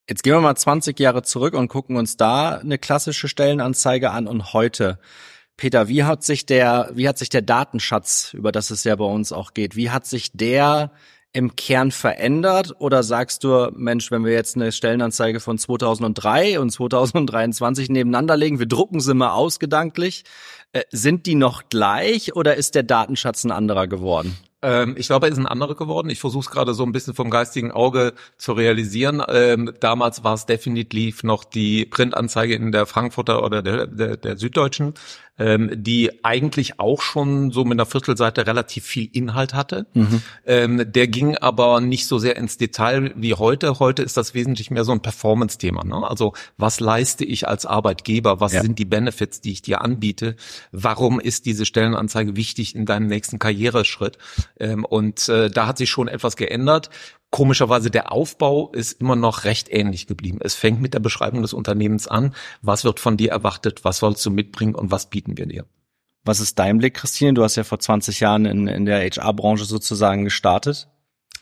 Jetzt 0.08 0.22
gehen 0.22 0.32
wir 0.32 0.40
mal 0.40 0.56
20 0.56 0.98
Jahre 0.98 1.22
zurück 1.22 1.52
und 1.52 1.68
gucken 1.68 1.96
uns 1.96 2.16
da 2.16 2.56
eine 2.56 2.78
klassische 2.78 3.28
Stellenanzeige 3.28 4.10
an 4.10 4.26
und 4.26 4.54
heute. 4.54 4.98
Peter, 5.58 5.88
wie 5.88 6.04
hat 6.04 6.24
sich 6.24 6.46
der, 6.46 6.90
wie 6.94 7.06
hat 7.06 7.18
sich 7.18 7.28
der 7.28 7.42
Datenschatz, 7.42 8.32
über 8.32 8.50
das 8.50 8.70
es 8.70 8.84
ja 8.84 8.96
bei 8.96 9.04
uns 9.04 9.32
auch 9.32 9.52
geht, 9.52 9.76
wie 9.76 9.90
hat 9.90 10.06
sich 10.06 10.32
der 10.32 10.92
im 11.34 11.56
Kern 11.56 11.90
verändert? 11.90 12.74
Oder 12.78 13.02
sagst 13.02 13.44
du, 13.44 13.70
Mensch, 13.74 14.10
wenn 14.10 14.24
wir 14.24 14.32
jetzt 14.32 14.56
eine 14.56 14.72
Stellenanzeige 14.72 15.40
von 15.40 15.58
2003 15.58 16.58
und 16.58 16.70
2023 16.70 17.90
nebeneinander 17.90 18.38
legen, 18.38 18.58
wir 18.58 18.66
drucken 18.66 19.00
sie 19.00 19.12
mal 19.12 19.32
aus 19.32 19.58
gedanklich, 19.58 20.24
Äh, 20.72 20.82
sind 20.90 21.26
die 21.26 21.34
noch 21.34 21.68
gleich 21.70 22.36
oder 22.36 22.56
ist 22.56 22.74
der 22.74 22.82
Datenschatz 22.82 23.44
ein 23.44 23.50
anderer 23.50 23.86
geworden? 23.86 24.36
Ähm, 24.60 24.96
ich 24.98 25.06
glaube, 25.06 25.26
er 25.26 25.32
ist 25.32 25.38
ein 25.38 25.46
anderer 25.46 25.76
geworden. 25.76 26.10
Ich 26.10 26.18
versuche 26.18 26.42
es 26.42 26.50
gerade 26.50 26.74
so 26.74 26.82
ein 26.82 26.92
bisschen 26.92 27.14
vom 27.14 27.30
geistigen 27.30 27.70
Auge 27.70 28.12
zu 28.36 28.52
realisieren. 28.52 29.22
Ähm, 29.28 29.72
damals 29.80 30.24
war 30.24 30.34
es 30.34 30.46
definitiv 30.46 31.22
noch 31.22 31.44
die 31.44 31.86
Printanzeige 31.86 32.54
in 32.54 32.72
der 32.72 32.86
Frankfurter 32.86 33.44
oder 33.44 33.62
der, 33.62 33.86
der, 33.86 34.16
der 34.16 34.36
Süddeutschen 34.36 34.94
ähm, 35.38 35.70
die 35.74 36.24
eigentlich 36.24 36.80
auch 36.80 37.00
schon 37.00 37.50
so 37.50 37.64
mit 37.64 37.76
einer 37.76 37.86
Viertelseite 37.86 38.46
relativ 38.46 38.84
viel 38.84 39.08
Inhalt 39.12 39.54
hatte. 39.54 39.86
Mhm. 39.94 40.22
Der 40.92 41.08
ging 41.08 41.36
aber 41.36 41.80
nicht 41.80 42.06
so 42.06 42.18
sehr 42.18 42.36
ins 42.36 42.58
Detail 42.58 43.12
wie 43.16 43.34
heute. 43.34 43.78
Heute 43.78 44.02
ist 44.02 44.16
das 44.16 44.34
wesentlich 44.34 44.70
mehr 44.70 44.84
so 44.84 44.92
ein 44.92 45.00
Performance-Thema. 45.00 45.84
Ne? 45.84 46.08
Also 46.08 46.32
was 46.56 46.80
leiste 46.80 47.24
ich 47.24 47.46
als 47.46 47.66
Arbeitgeber? 47.66 48.40
Was 48.40 48.52
ja. 48.52 48.62
sind 48.62 48.78
die 48.78 48.84
Benefits, 48.84 49.40
die 49.40 49.52
ich 49.52 49.62
dir 49.62 49.82
anbiete? 49.82 50.36
Warum 50.72 51.20
ist 51.20 51.46
diese 51.46 51.66
Stellenanzeige 51.66 52.36
wichtig 52.36 52.74
in 52.74 52.86
deinem 52.86 53.06
nächsten 53.06 53.38
Karriereschritt? 53.38 54.18
Ähm, 54.58 54.84
und 54.84 55.28
äh, 55.28 55.50
da 55.50 55.66
hat 55.66 55.78
sich 55.78 55.90
schon 55.90 56.08
etwas 56.08 56.36
geändert. 56.36 56.90
Komischerweise 57.30 57.90
der 57.90 58.10
Aufbau 58.10 58.70
ist 58.72 59.00
immer 59.00 59.16
noch 59.16 59.44
recht 59.44 59.68
ähnlich 59.70 60.06
geblieben. 60.06 60.38
Es 60.42 60.54
fängt 60.54 60.80
mit 60.80 60.94
der 60.94 61.00
Beschreibung 61.00 61.42
des 61.42 61.52
Unternehmens 61.52 62.08
an. 62.08 62.34
Was 62.62 62.84
wird 62.84 63.00
von 63.00 63.16
dir 63.16 63.30
erwartet? 63.30 63.84
Was 63.84 63.98
sollst 63.98 64.24
du 64.24 64.30
mitbringen 64.30 64.74
und 64.74 64.90
was 64.90 65.10
bieten 65.10 65.36
wir 65.36 65.46
dir? 65.46 65.66
Was 66.24 66.40
ist 66.40 66.58
dein 66.58 66.78
Blick, 66.78 66.94
Christine? 66.94 67.34
Du 67.34 67.42
hast 67.42 67.56
ja 67.56 67.64
vor 67.64 67.78
20 67.78 68.20
Jahren 68.20 68.44
in, 68.44 68.66
in 68.66 68.86
der 68.86 69.00
HR-Branche 69.00 69.64
sozusagen 69.64 70.24
gestartet. 70.24 70.88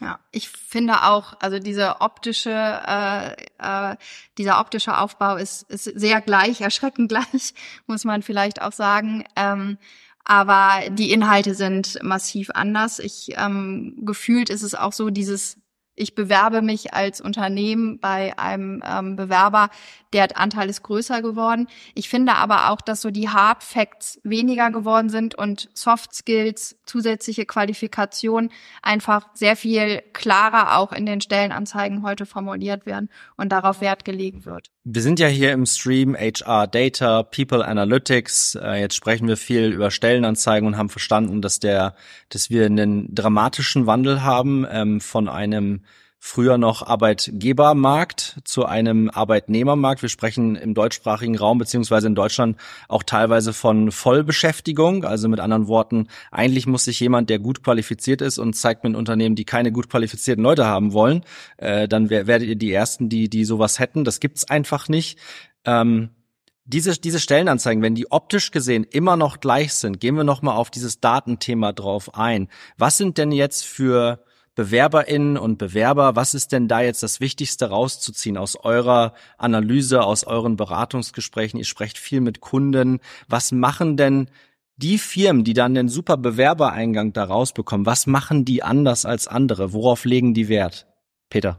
Ja, 0.00 0.20
ich 0.30 0.48
finde 0.50 1.04
auch, 1.04 1.34
also 1.40 1.58
diese 1.58 2.00
optische, 2.00 2.50
äh, 2.50 3.32
äh, 3.58 3.96
dieser 4.36 4.60
optische 4.60 4.98
Aufbau 4.98 5.36
ist, 5.36 5.62
ist 5.70 5.84
sehr 5.84 6.20
gleich, 6.20 6.60
erschreckend 6.62 7.08
gleich, 7.08 7.54
muss 7.86 8.04
man 8.04 8.22
vielleicht 8.22 8.60
auch 8.60 8.72
sagen. 8.72 9.24
Ähm, 9.36 9.78
aber 10.24 10.90
die 10.90 11.12
Inhalte 11.12 11.54
sind 11.54 11.98
massiv 12.02 12.50
anders. 12.52 12.98
Ich 12.98 13.34
ähm, 13.36 13.96
gefühlt 14.04 14.50
ist 14.50 14.62
es 14.62 14.74
auch 14.74 14.92
so 14.92 15.10
dieses 15.10 15.56
ich 15.96 16.14
bewerbe 16.14 16.60
mich 16.62 16.94
als 16.94 17.20
Unternehmen 17.20 17.98
bei 17.98 18.38
einem 18.38 18.82
ähm, 18.86 19.16
Bewerber, 19.16 19.70
der 20.16 20.38
Anteil 20.38 20.70
ist 20.70 20.82
größer 20.82 21.20
geworden. 21.20 21.68
Ich 21.94 22.08
finde 22.08 22.34
aber 22.34 22.70
auch, 22.70 22.80
dass 22.80 23.02
so 23.02 23.10
die 23.10 23.28
Hard 23.28 23.62
Facts 23.62 24.18
weniger 24.24 24.70
geworden 24.70 25.10
sind 25.10 25.34
und 25.34 25.68
Soft 25.74 26.14
Skills, 26.14 26.76
zusätzliche 26.86 27.44
Qualifikation 27.44 28.50
einfach 28.80 29.28
sehr 29.34 29.56
viel 29.56 30.02
klarer 30.14 30.78
auch 30.78 30.92
in 30.92 31.04
den 31.04 31.20
Stellenanzeigen 31.20 32.02
heute 32.02 32.24
formuliert 32.24 32.86
werden 32.86 33.10
und 33.36 33.50
darauf 33.50 33.80
Wert 33.82 34.04
gelegt 34.06 34.46
wird. 34.46 34.70
Wir 34.84 35.02
sind 35.02 35.20
ja 35.20 35.26
hier 35.26 35.52
im 35.52 35.66
Stream 35.66 36.16
HR 36.16 36.66
Data, 36.66 37.22
People 37.22 37.66
Analytics. 37.66 38.54
Äh, 38.54 38.80
jetzt 38.80 38.94
sprechen 38.94 39.28
wir 39.28 39.36
viel 39.36 39.72
über 39.72 39.90
Stellenanzeigen 39.90 40.66
und 40.66 40.78
haben 40.78 40.88
verstanden, 40.88 41.42
dass 41.42 41.60
der, 41.60 41.94
dass 42.30 42.50
wir 42.50 42.66
einen 42.66 43.14
dramatischen 43.14 43.86
Wandel 43.86 44.22
haben 44.22 44.66
ähm, 44.70 45.00
von 45.00 45.28
einem 45.28 45.82
früher 46.18 46.58
noch 46.58 46.82
Arbeitgebermarkt 46.82 48.40
zu 48.44 48.64
einem 48.64 49.10
Arbeitnehmermarkt. 49.10 50.02
Wir 50.02 50.08
sprechen 50.08 50.56
im 50.56 50.74
deutschsprachigen 50.74 51.36
Raum 51.36 51.58
beziehungsweise 51.58 52.06
in 52.06 52.14
Deutschland 52.14 52.56
auch 52.88 53.02
teilweise 53.02 53.52
von 53.52 53.92
Vollbeschäftigung. 53.92 55.04
Also 55.04 55.28
mit 55.28 55.40
anderen 55.40 55.68
Worten, 55.68 56.08
eigentlich 56.30 56.66
muss 56.66 56.84
sich 56.84 57.00
jemand, 57.00 57.30
der 57.30 57.38
gut 57.38 57.62
qualifiziert 57.62 58.22
ist 58.22 58.38
und 58.38 58.54
zeigt 58.54 58.82
mir 58.82 58.90
ein 58.90 58.96
Unternehmen, 58.96 59.36
die 59.36 59.44
keine 59.44 59.72
gut 59.72 59.88
qualifizierten 59.88 60.42
Leute 60.42 60.66
haben 60.66 60.92
wollen, 60.92 61.22
äh, 61.58 61.86
dann 61.86 62.10
werdet 62.10 62.48
ihr 62.48 62.56
die 62.56 62.72
Ersten, 62.72 63.08
die, 63.08 63.28
die 63.28 63.44
sowas 63.44 63.78
hätten. 63.78 64.04
Das 64.04 64.20
gibt's 64.20 64.48
einfach 64.48 64.88
nicht. 64.88 65.18
Ähm, 65.64 66.10
diese, 66.64 66.98
diese 66.98 67.20
Stellenanzeigen, 67.20 67.82
wenn 67.82 67.94
die 67.94 68.10
optisch 68.10 68.50
gesehen 68.50 68.84
immer 68.84 69.16
noch 69.16 69.38
gleich 69.38 69.72
sind, 69.74 70.00
gehen 70.00 70.16
wir 70.16 70.24
nochmal 70.24 70.56
auf 70.56 70.70
dieses 70.70 71.00
Datenthema 71.00 71.72
drauf 71.72 72.14
ein. 72.14 72.48
Was 72.76 72.96
sind 72.96 73.18
denn 73.18 73.30
jetzt 73.30 73.64
für 73.64 74.24
BewerberInnen 74.56 75.36
und 75.36 75.58
Bewerber, 75.58 76.16
was 76.16 76.34
ist 76.34 76.50
denn 76.50 76.66
da 76.66 76.80
jetzt 76.80 77.02
das 77.02 77.20
Wichtigste 77.20 77.66
rauszuziehen 77.66 78.36
aus 78.36 78.56
eurer 78.56 79.12
Analyse, 79.38 80.02
aus 80.02 80.24
euren 80.24 80.56
Beratungsgesprächen? 80.56 81.58
Ihr 81.58 81.66
sprecht 81.66 81.98
viel 81.98 82.20
mit 82.20 82.40
Kunden. 82.40 82.98
Was 83.28 83.52
machen 83.52 83.96
denn 83.96 84.28
die 84.76 84.98
Firmen, 84.98 85.44
die 85.44 85.54
dann 85.54 85.74
den 85.74 85.88
super 85.88 86.16
Bewerbereingang 86.16 87.12
da 87.12 87.24
rausbekommen, 87.24 87.86
was 87.86 88.06
machen 88.06 88.44
die 88.44 88.62
anders 88.62 89.06
als 89.06 89.28
andere? 89.28 89.72
Worauf 89.72 90.04
legen 90.04 90.34
die 90.34 90.48
Wert? 90.48 90.86
Peter. 91.28 91.58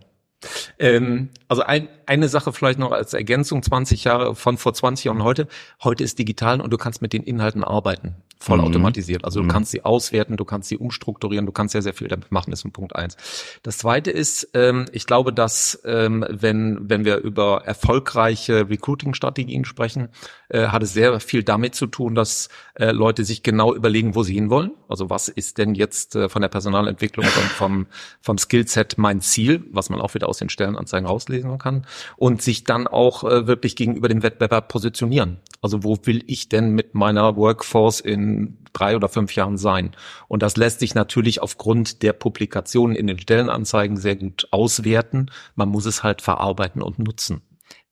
Ähm, 0.80 1.30
also 1.48 1.64
ein, 1.64 1.90
eine 2.06 2.30
Sache 2.30 2.52
vielleicht 2.52 2.80
noch 2.80 2.92
als 2.92 3.14
Ergänzung, 3.14 3.64
20 3.64 4.04
Jahre 4.04 4.36
von 4.36 4.58
vor 4.58 4.74
20 4.74 5.06
Jahren 5.06 5.24
heute. 5.24 5.48
Heute 5.84 6.04
ist 6.04 6.20
digital 6.20 6.62
und 6.62 6.72
du 6.72 6.78
kannst 6.78 7.02
mit 7.02 7.14
den 7.14 7.24
Inhalten 7.24 7.64
arbeiten 7.64 8.16
vollautomatisiert. 8.40 9.22
Mhm. 9.22 9.26
Also 9.26 9.40
du 9.40 9.46
mhm. 9.46 9.52
kannst 9.52 9.72
sie 9.72 9.84
auswerten, 9.84 10.38
du 10.38 10.46
kannst 10.46 10.70
sie 10.70 10.78
umstrukturieren, 10.78 11.46
du 11.46 11.52
kannst 11.52 11.72
sehr, 11.72 11.82
sehr 11.82 11.94
viel 11.94 12.08
damit 12.08 12.32
machen, 12.32 12.54
ist 12.54 12.66
ein 12.66 12.72
Punkt 12.72 12.96
eins. 12.96 13.18
Das 13.64 13.78
zweite 13.78 14.12
ist, 14.12 14.50
ähm, 14.54 14.86
ich 14.92 15.06
glaube, 15.06 15.34
dass 15.34 15.82
ähm, 15.86 16.26
wenn, 16.30 16.90
wenn 16.90 17.06
wir 17.06 17.18
über 17.18 17.64
erfolgreiche 17.66 18.70
Recruiting-Strategien 18.70 19.66
sprechen, 19.66 20.10
äh, 20.50 20.68
hat 20.68 20.84
es 20.84 20.94
sehr 20.94 21.20
viel 21.20 21.44
damit 21.44 21.76
zu 21.76 21.88
tun, 21.88 22.16
dass 22.16 22.50
äh, 22.76 22.92
Leute 22.92 23.24
sich 23.24 23.44
genau 23.44 23.74
überlegen, 23.74 24.16
wo 24.16 24.24
sie 24.24 24.34
hinwollen. 24.34 24.72
Also 24.88 25.10
was 25.10 25.28
ist 25.28 25.58
denn 25.58 25.76
jetzt 25.76 26.16
äh, 26.16 26.30
von 26.30 26.42
der 26.42 26.50
Personalentwicklung 26.50 27.26
und 27.26 27.52
vom, 27.52 27.88
vom 28.22 28.38
Skillset 28.38 28.98
mein 28.98 29.22
Ziel, 29.22 29.66
was 29.72 29.90
man 29.90 30.00
auch 30.00 30.14
wieder 30.14 30.30
aus 30.30 30.38
den 30.38 30.50
Stellenanzeigen 30.50 31.08
rauslesen 31.08 31.58
kann, 31.58 31.86
und 32.16 32.42
sich 32.42 32.64
dann 32.64 32.88
auch 32.88 33.24
äh, 33.24 33.48
wirklich 33.48 33.76
gegenüber 33.76 34.08
dem 34.08 34.24
Wettbewerb 34.24 34.68
positionieren. 34.70 35.40
Also 35.62 35.84
wo 35.84 35.98
will 36.04 36.24
ich 36.28 36.50
denn 36.50 36.72
mit 36.72 36.94
meiner 36.94 37.36
Workforce 37.36 38.00
in 38.00 38.58
drei 38.74 38.96
oder 38.96 39.10
fünf 39.10 39.36
Jahren 39.36 39.58
sein? 39.58 39.96
Und 40.28 40.44
das 40.44 40.58
lässt 40.58 40.80
sich 40.80 40.96
natürlich 40.96 41.42
aufgrund 41.42 42.04
der 42.04 42.14
Publikationen 42.14 42.96
in 42.96 43.08
den 43.08 43.20
Stellenanzeigen 43.20 43.98
sehr 43.98 44.16
gut 44.16 44.48
auswerten. 44.52 45.32
Man 45.56 45.70
muss 45.70 45.86
es 45.86 46.04
halt 46.04 46.22
verarbeiten 46.22 46.82
und 46.82 47.00
nutzen. 47.00 47.42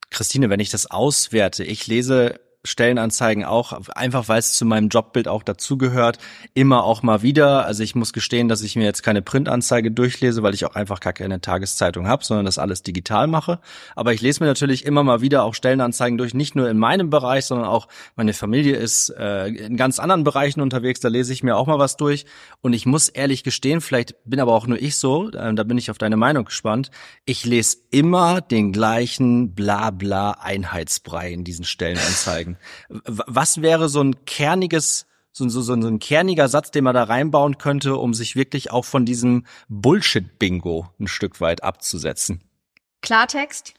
Christine, 0.09 0.49
wenn 0.49 0.59
ich 0.59 0.69
das 0.69 0.89
auswerte, 0.89 1.63
ich 1.63 1.87
lese 1.87 2.39
Stellenanzeigen 2.65 3.45
auch, 3.45 3.73
einfach 3.95 4.27
weil 4.27 4.39
es 4.39 4.53
zu 4.53 4.65
meinem 4.65 4.89
Jobbild 4.89 5.27
auch 5.27 5.43
dazugehört, 5.43 6.17
immer 6.53 6.83
auch 6.83 7.03
mal 7.03 7.21
wieder. 7.21 7.65
Also 7.65 7.83
ich 7.83 7.95
muss 7.95 8.11
gestehen, 8.11 8.47
dass 8.49 8.61
ich 8.61 8.75
mir 8.75 8.83
jetzt 8.83 9.03
keine 9.03 9.21
Printanzeige 9.21 9.91
durchlese, 9.91 10.43
weil 10.43 10.53
ich 10.53 10.65
auch 10.65 10.75
einfach 10.75 10.99
gar 10.99 11.13
keine 11.13 11.41
Tageszeitung 11.41 12.07
habe, 12.07 12.25
sondern 12.25 12.45
das 12.45 12.57
alles 12.57 12.83
digital 12.83 13.27
mache. 13.27 13.59
Aber 13.95 14.13
ich 14.13 14.21
lese 14.21 14.43
mir 14.43 14.47
natürlich 14.47 14.85
immer 14.85 15.03
mal 15.03 15.21
wieder 15.21 15.43
auch 15.43 15.53
Stellenanzeigen 15.53 16.17
durch, 16.17 16.33
nicht 16.33 16.55
nur 16.55 16.69
in 16.69 16.77
meinem 16.77 17.09
Bereich, 17.09 17.45
sondern 17.45 17.67
auch 17.67 17.87
meine 18.15 18.33
Familie 18.33 18.75
ist 18.75 19.09
äh, 19.09 19.47
in 19.47 19.77
ganz 19.77 19.99
anderen 19.99 20.23
Bereichen 20.23 20.61
unterwegs, 20.61 20.99
da 20.99 21.07
lese 21.07 21.31
ich 21.33 21.43
mir 21.43 21.55
auch 21.55 21.67
mal 21.67 21.79
was 21.79 21.97
durch. 21.97 22.25
Und 22.61 22.73
ich 22.73 22.85
muss 22.85 23.09
ehrlich 23.09 23.43
gestehen, 23.43 23.81
vielleicht 23.81 24.15
bin 24.25 24.39
aber 24.39 24.53
auch 24.53 24.67
nur 24.67 24.81
ich 24.81 24.97
so, 24.97 25.29
äh, 25.29 25.53
da 25.53 25.63
bin 25.63 25.77
ich 25.77 25.91
auf 25.91 25.97
deine 25.97 26.17
Meinung 26.17 26.45
gespannt, 26.45 26.91
ich 27.25 27.45
lese 27.45 27.77
immer 27.91 28.41
den 28.41 28.71
gleichen 28.71 29.53
Blabla-Einheitsbrei 29.53 31.31
in 31.31 31.43
diesen 31.43 31.65
Stellenanzeigen. 31.65 32.54
Was 32.89 33.61
wäre 33.61 33.89
so 33.89 34.01
ein 34.01 34.25
kerniges, 34.25 35.05
so, 35.31 35.47
so, 35.49 35.61
so 35.61 35.73
ein 35.73 35.99
kerniger 35.99 36.47
Satz, 36.47 36.71
den 36.71 36.83
man 36.83 36.93
da 36.93 37.03
reinbauen 37.03 37.57
könnte, 37.57 37.95
um 37.95 38.13
sich 38.13 38.35
wirklich 38.35 38.71
auch 38.71 38.85
von 38.85 39.05
diesem 39.05 39.45
Bullshit-Bingo 39.69 40.89
ein 40.99 41.07
Stück 41.07 41.41
weit 41.41 41.63
abzusetzen? 41.63 42.41
Klartext. 43.01 43.73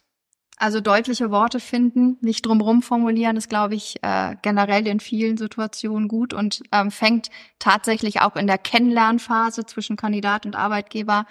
Also 0.58 0.80
deutliche 0.80 1.30
Worte 1.30 1.60
finden, 1.60 2.16
nicht 2.22 2.46
drumrum 2.46 2.80
formulieren, 2.80 3.36
ist, 3.36 3.50
glaube 3.50 3.74
ich, 3.74 4.02
äh, 4.02 4.36
generell 4.40 4.86
in 4.86 5.00
vielen 5.00 5.36
Situationen 5.36 6.08
gut 6.08 6.32
und 6.32 6.62
ähm, 6.72 6.90
fängt 6.90 7.28
tatsächlich 7.58 8.22
auch 8.22 8.36
in 8.36 8.46
der 8.46 8.56
Kennenlernphase 8.56 9.66
zwischen 9.66 9.96
Kandidat 9.96 10.46
und 10.46 10.56
Arbeitgeber 10.56 11.26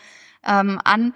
ähm, 0.46 0.80
an. 0.84 1.16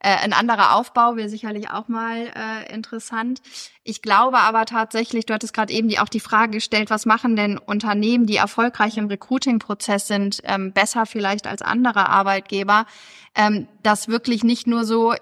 Äh, 0.00 0.16
ein 0.16 0.32
anderer 0.32 0.76
Aufbau 0.76 1.16
wäre 1.16 1.28
sicherlich 1.28 1.70
auch 1.70 1.88
mal 1.88 2.30
äh, 2.34 2.72
interessant. 2.72 3.40
Ich 3.82 4.00
glaube 4.02 4.38
aber 4.38 4.64
tatsächlich, 4.64 5.26
du 5.26 5.34
hattest 5.34 5.54
gerade 5.54 5.72
eben 5.72 5.88
die, 5.88 5.98
auch 5.98 6.08
die 6.08 6.20
Frage 6.20 6.52
gestellt, 6.52 6.90
was 6.90 7.04
machen 7.04 7.34
denn 7.34 7.58
Unternehmen, 7.58 8.26
die 8.26 8.36
erfolgreich 8.36 8.96
im 8.96 9.06
Recruiting-Prozess 9.06 10.06
sind, 10.06 10.40
ähm, 10.44 10.72
besser 10.72 11.06
vielleicht 11.06 11.46
als 11.46 11.62
andere 11.62 12.08
Arbeitgeber, 12.08 12.86
ähm, 13.34 13.66
das 13.82 14.08
wirklich 14.08 14.44
nicht 14.44 14.66
nur 14.66 14.84
so 14.84 15.14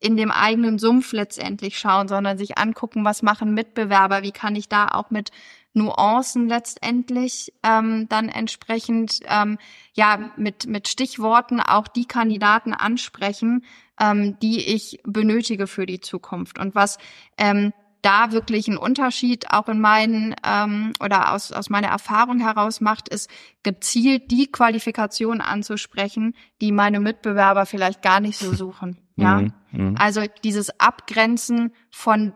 in 0.00 0.16
dem 0.16 0.30
eigenen 0.30 0.78
Sumpf 0.78 1.12
letztendlich 1.12 1.78
schauen, 1.78 2.06
sondern 2.06 2.38
sich 2.38 2.58
angucken, 2.58 3.04
was 3.04 3.22
machen 3.22 3.54
Mitbewerber, 3.54 4.22
wie 4.22 4.30
kann 4.30 4.54
ich 4.54 4.68
da 4.68 4.88
auch 4.88 5.10
mit 5.10 5.30
Nuancen 5.78 6.48
letztendlich 6.48 7.52
ähm, 7.62 8.08
dann 8.08 8.28
entsprechend 8.28 9.20
ähm, 9.26 9.58
ja 9.94 10.30
mit 10.36 10.66
mit 10.66 10.88
Stichworten 10.88 11.60
auch 11.60 11.88
die 11.88 12.06
Kandidaten 12.06 12.74
ansprechen, 12.74 13.64
ähm, 14.00 14.38
die 14.40 14.74
ich 14.74 15.00
benötige 15.04 15.66
für 15.66 15.86
die 15.86 16.00
Zukunft 16.00 16.58
und 16.58 16.74
was 16.74 16.98
ähm, 17.38 17.72
da 18.02 18.32
wirklich 18.32 18.68
einen 18.68 18.78
Unterschied 18.78 19.50
auch 19.50 19.68
in 19.68 19.80
meinen 19.80 20.34
ähm, 20.44 20.92
oder 21.00 21.32
aus, 21.32 21.52
aus 21.52 21.68
meiner 21.68 21.88
Erfahrung 21.88 22.38
heraus 22.38 22.80
macht, 22.80 23.08
ist 23.08 23.28
gezielt 23.62 24.30
die 24.30 24.50
Qualifikation 24.50 25.40
anzusprechen, 25.40 26.34
die 26.60 26.72
meine 26.72 27.00
Mitbewerber 27.00 27.66
vielleicht 27.66 28.02
gar 28.02 28.20
nicht 28.20 28.38
so 28.38 28.52
suchen. 28.54 28.98
Ja, 29.16 29.40
mhm, 29.40 29.52
mhm. 29.72 29.96
also 29.98 30.22
dieses 30.44 30.78
Abgrenzen 30.78 31.72
von 31.90 32.32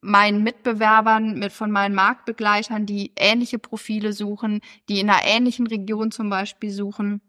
meinen 0.00 0.42
Mitbewerbern, 0.42 1.38
mit 1.38 1.52
von 1.52 1.70
meinen 1.70 1.94
Marktbegleitern, 1.94 2.86
die 2.86 3.12
ähnliche 3.16 3.58
Profile 3.58 4.12
suchen, 4.12 4.60
die 4.88 5.00
in 5.00 5.10
einer 5.10 5.24
ähnlichen 5.24 5.66
Region 5.66 6.10
zum 6.10 6.30
Beispiel 6.30 6.70
suchen, 6.70 7.20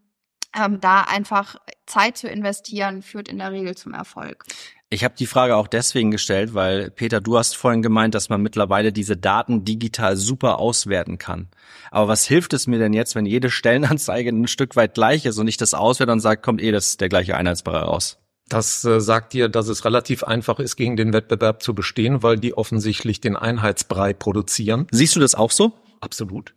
ähm, 0.54 0.80
da 0.80 1.02
einfach 1.02 1.56
Zeit 1.86 2.16
zu 2.16 2.28
investieren, 2.28 3.02
führt 3.02 3.28
in 3.28 3.38
der 3.38 3.52
Regel 3.52 3.76
zum 3.76 3.94
Erfolg. 3.94 4.44
Ich 4.90 5.04
habe 5.04 5.14
die 5.18 5.26
Frage 5.26 5.56
auch 5.56 5.68
deswegen 5.68 6.10
gestellt, 6.10 6.52
weil 6.52 6.90
Peter, 6.90 7.22
du 7.22 7.38
hast 7.38 7.56
vorhin 7.56 7.80
gemeint, 7.80 8.14
dass 8.14 8.28
man 8.28 8.42
mittlerweile 8.42 8.92
diese 8.92 9.16
Daten 9.16 9.64
digital 9.64 10.16
super 10.16 10.58
auswerten 10.58 11.16
kann. 11.16 11.48
Aber 11.90 12.08
was 12.08 12.26
hilft 12.26 12.52
es 12.52 12.66
mir 12.66 12.78
denn 12.78 12.92
jetzt, 12.92 13.14
wenn 13.14 13.24
jede 13.24 13.50
Stellenanzeige 13.50 14.28
ein 14.28 14.48
Stück 14.48 14.76
weit 14.76 14.92
gleich 14.92 15.24
ist 15.24 15.38
und 15.38 15.48
ich 15.48 15.56
das 15.56 15.72
auswerte 15.72 16.12
und 16.12 16.20
sage, 16.20 16.42
kommt 16.42 16.60
eh 16.60 16.72
das 16.72 16.98
der 16.98 17.08
gleiche 17.08 17.38
Einheitsbrei 17.38 17.78
raus? 17.78 18.21
Das 18.52 18.84
äh, 18.84 19.00
sagt 19.00 19.32
dir, 19.32 19.48
dass 19.48 19.68
es 19.68 19.86
relativ 19.86 20.24
einfach 20.24 20.58
ist, 20.58 20.76
gegen 20.76 20.94
den 20.94 21.14
Wettbewerb 21.14 21.62
zu 21.62 21.74
bestehen, 21.74 22.22
weil 22.22 22.36
die 22.36 22.52
offensichtlich 22.52 23.18
den 23.18 23.34
Einheitsbrei 23.34 24.12
produzieren. 24.12 24.86
Siehst 24.90 25.16
du 25.16 25.20
das 25.20 25.34
auch 25.34 25.50
so? 25.50 25.72
Absolut. 26.00 26.52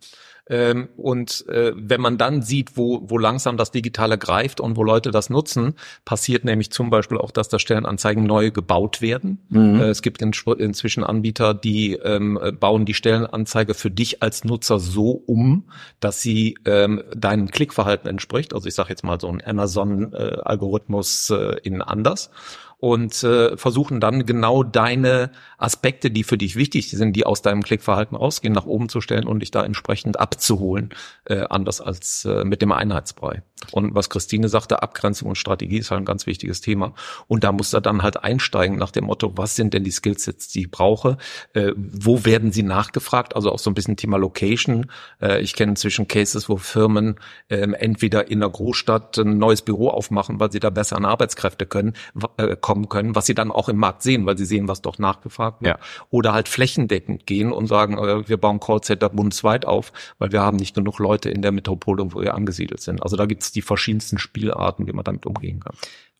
Ähm, 0.48 0.88
und 0.96 1.44
äh, 1.48 1.72
wenn 1.74 2.00
man 2.00 2.18
dann 2.18 2.42
sieht, 2.42 2.76
wo, 2.76 3.02
wo 3.08 3.18
langsam 3.18 3.56
das 3.56 3.72
Digitale 3.72 4.16
greift 4.16 4.60
und 4.60 4.76
wo 4.76 4.84
Leute 4.84 5.10
das 5.10 5.28
nutzen, 5.28 5.74
passiert 6.04 6.44
nämlich 6.44 6.70
zum 6.70 6.90
Beispiel 6.90 7.18
auch, 7.18 7.30
dass 7.30 7.48
da 7.48 7.58
Stellenanzeigen 7.58 8.24
neu 8.24 8.50
gebaut 8.50 9.02
werden. 9.02 9.38
Mhm. 9.48 9.80
Äh, 9.80 9.88
es 9.88 10.02
gibt 10.02 10.22
in, 10.22 10.32
inzwischen 10.58 11.02
Anbieter, 11.02 11.52
die 11.54 11.94
ähm, 11.94 12.38
bauen 12.60 12.84
die 12.84 12.94
Stellenanzeige 12.94 13.74
für 13.74 13.90
dich 13.90 14.22
als 14.22 14.44
Nutzer 14.44 14.78
so 14.78 15.22
um, 15.26 15.64
dass 16.00 16.22
sie 16.22 16.56
ähm, 16.64 17.02
deinem 17.14 17.50
Klickverhalten 17.50 18.08
entspricht. 18.08 18.54
Also 18.54 18.68
ich 18.68 18.74
sage 18.74 18.90
jetzt 18.90 19.02
mal 19.02 19.20
so 19.20 19.28
ein 19.28 19.42
Amazon-Algorithmus 19.44 21.30
äh, 21.30 21.56
in 21.62 21.82
anders 21.82 22.30
und 22.78 23.22
äh, 23.22 23.56
versuchen 23.56 24.00
dann 24.00 24.26
genau 24.26 24.62
deine 24.62 25.30
Aspekte, 25.56 26.10
die 26.10 26.24
für 26.24 26.36
dich 26.36 26.56
wichtig 26.56 26.90
sind, 26.90 27.14
die 27.14 27.24
aus 27.24 27.40
deinem 27.40 27.62
Klickverhalten 27.62 28.16
ausgehen, 28.16 28.52
nach 28.52 28.66
oben 28.66 28.88
zu 28.88 29.00
stellen 29.00 29.26
und 29.26 29.40
dich 29.40 29.50
da 29.50 29.64
entsprechend 29.64 30.20
abzuholen, 30.20 30.90
äh, 31.24 31.44
anders 31.48 31.80
als 31.80 32.26
äh, 32.26 32.44
mit 32.44 32.60
dem 32.60 32.72
Einheitsbrei. 32.72 33.42
Und 33.72 33.94
was 33.94 34.10
Christine 34.10 34.48
sagte, 34.48 34.82
Abgrenzung 34.82 35.30
und 35.30 35.36
Strategie 35.36 35.78
ist 35.78 35.90
halt 35.90 36.02
ein 36.02 36.04
ganz 36.04 36.26
wichtiges 36.26 36.60
Thema. 36.60 36.92
Und 37.26 37.42
da 37.42 37.52
muss 37.52 37.72
er 37.72 37.80
dann 37.80 38.02
halt 38.02 38.22
einsteigen 38.22 38.76
nach 38.76 38.90
dem 38.90 39.04
Motto, 39.04 39.32
was 39.36 39.56
sind 39.56 39.72
denn 39.72 39.82
die 39.82 39.90
Skillsets, 39.90 40.48
die 40.48 40.62
ich 40.62 40.70
brauche? 40.70 41.16
Äh, 41.54 41.72
wo 41.76 42.26
werden 42.26 42.52
sie 42.52 42.62
nachgefragt? 42.62 43.34
Also 43.34 43.50
auch 43.50 43.58
so 43.58 43.70
ein 43.70 43.74
bisschen 43.74 43.96
Thema 43.96 44.18
Location. 44.18 44.90
Äh, 45.22 45.40
ich 45.40 45.54
kenne 45.54 45.70
inzwischen 45.70 46.06
Cases, 46.06 46.50
wo 46.50 46.58
Firmen 46.58 47.18
äh, 47.48 47.56
entweder 47.56 48.30
in 48.30 48.40
der 48.40 48.50
Großstadt 48.50 49.16
ein 49.18 49.38
neues 49.38 49.62
Büro 49.62 49.88
aufmachen, 49.88 50.38
weil 50.38 50.52
sie 50.52 50.60
da 50.60 50.68
besser 50.68 50.96
an 50.96 51.06
Arbeitskräfte 51.06 51.64
können, 51.64 51.94
äh, 52.36 52.56
kommen 52.66 52.88
können, 52.88 53.14
was 53.14 53.26
sie 53.26 53.34
dann 53.36 53.52
auch 53.52 53.68
im 53.68 53.76
Markt 53.76 54.02
sehen, 54.02 54.26
weil 54.26 54.36
sie 54.36 54.44
sehen, 54.44 54.66
was 54.66 54.82
doch 54.82 54.98
nachgefragt 54.98 55.62
wird. 55.62 55.76
Ja. 55.76 55.84
Oder 56.10 56.32
halt 56.32 56.48
flächendeckend 56.48 57.24
gehen 57.24 57.52
und 57.52 57.68
sagen, 57.68 57.96
äh, 57.96 58.28
wir 58.28 58.38
bauen 58.38 58.58
Callcenter 58.58 59.08
bundesweit 59.08 59.64
auf, 59.64 59.92
weil 60.18 60.32
wir 60.32 60.40
haben 60.40 60.56
nicht 60.56 60.74
genug 60.74 60.98
Leute 60.98 61.30
in 61.30 61.42
der 61.42 61.52
Metropole, 61.52 62.12
wo 62.12 62.20
wir 62.20 62.34
angesiedelt 62.34 62.80
sind. 62.80 63.04
Also 63.04 63.14
da 63.16 63.26
gibt 63.26 63.44
es 63.44 63.52
die 63.52 63.62
verschiedensten 63.62 64.18
Spielarten, 64.18 64.88
wie 64.88 64.92
man 64.92 65.04
damit 65.04 65.26
umgehen 65.26 65.60
kann. 65.60 65.76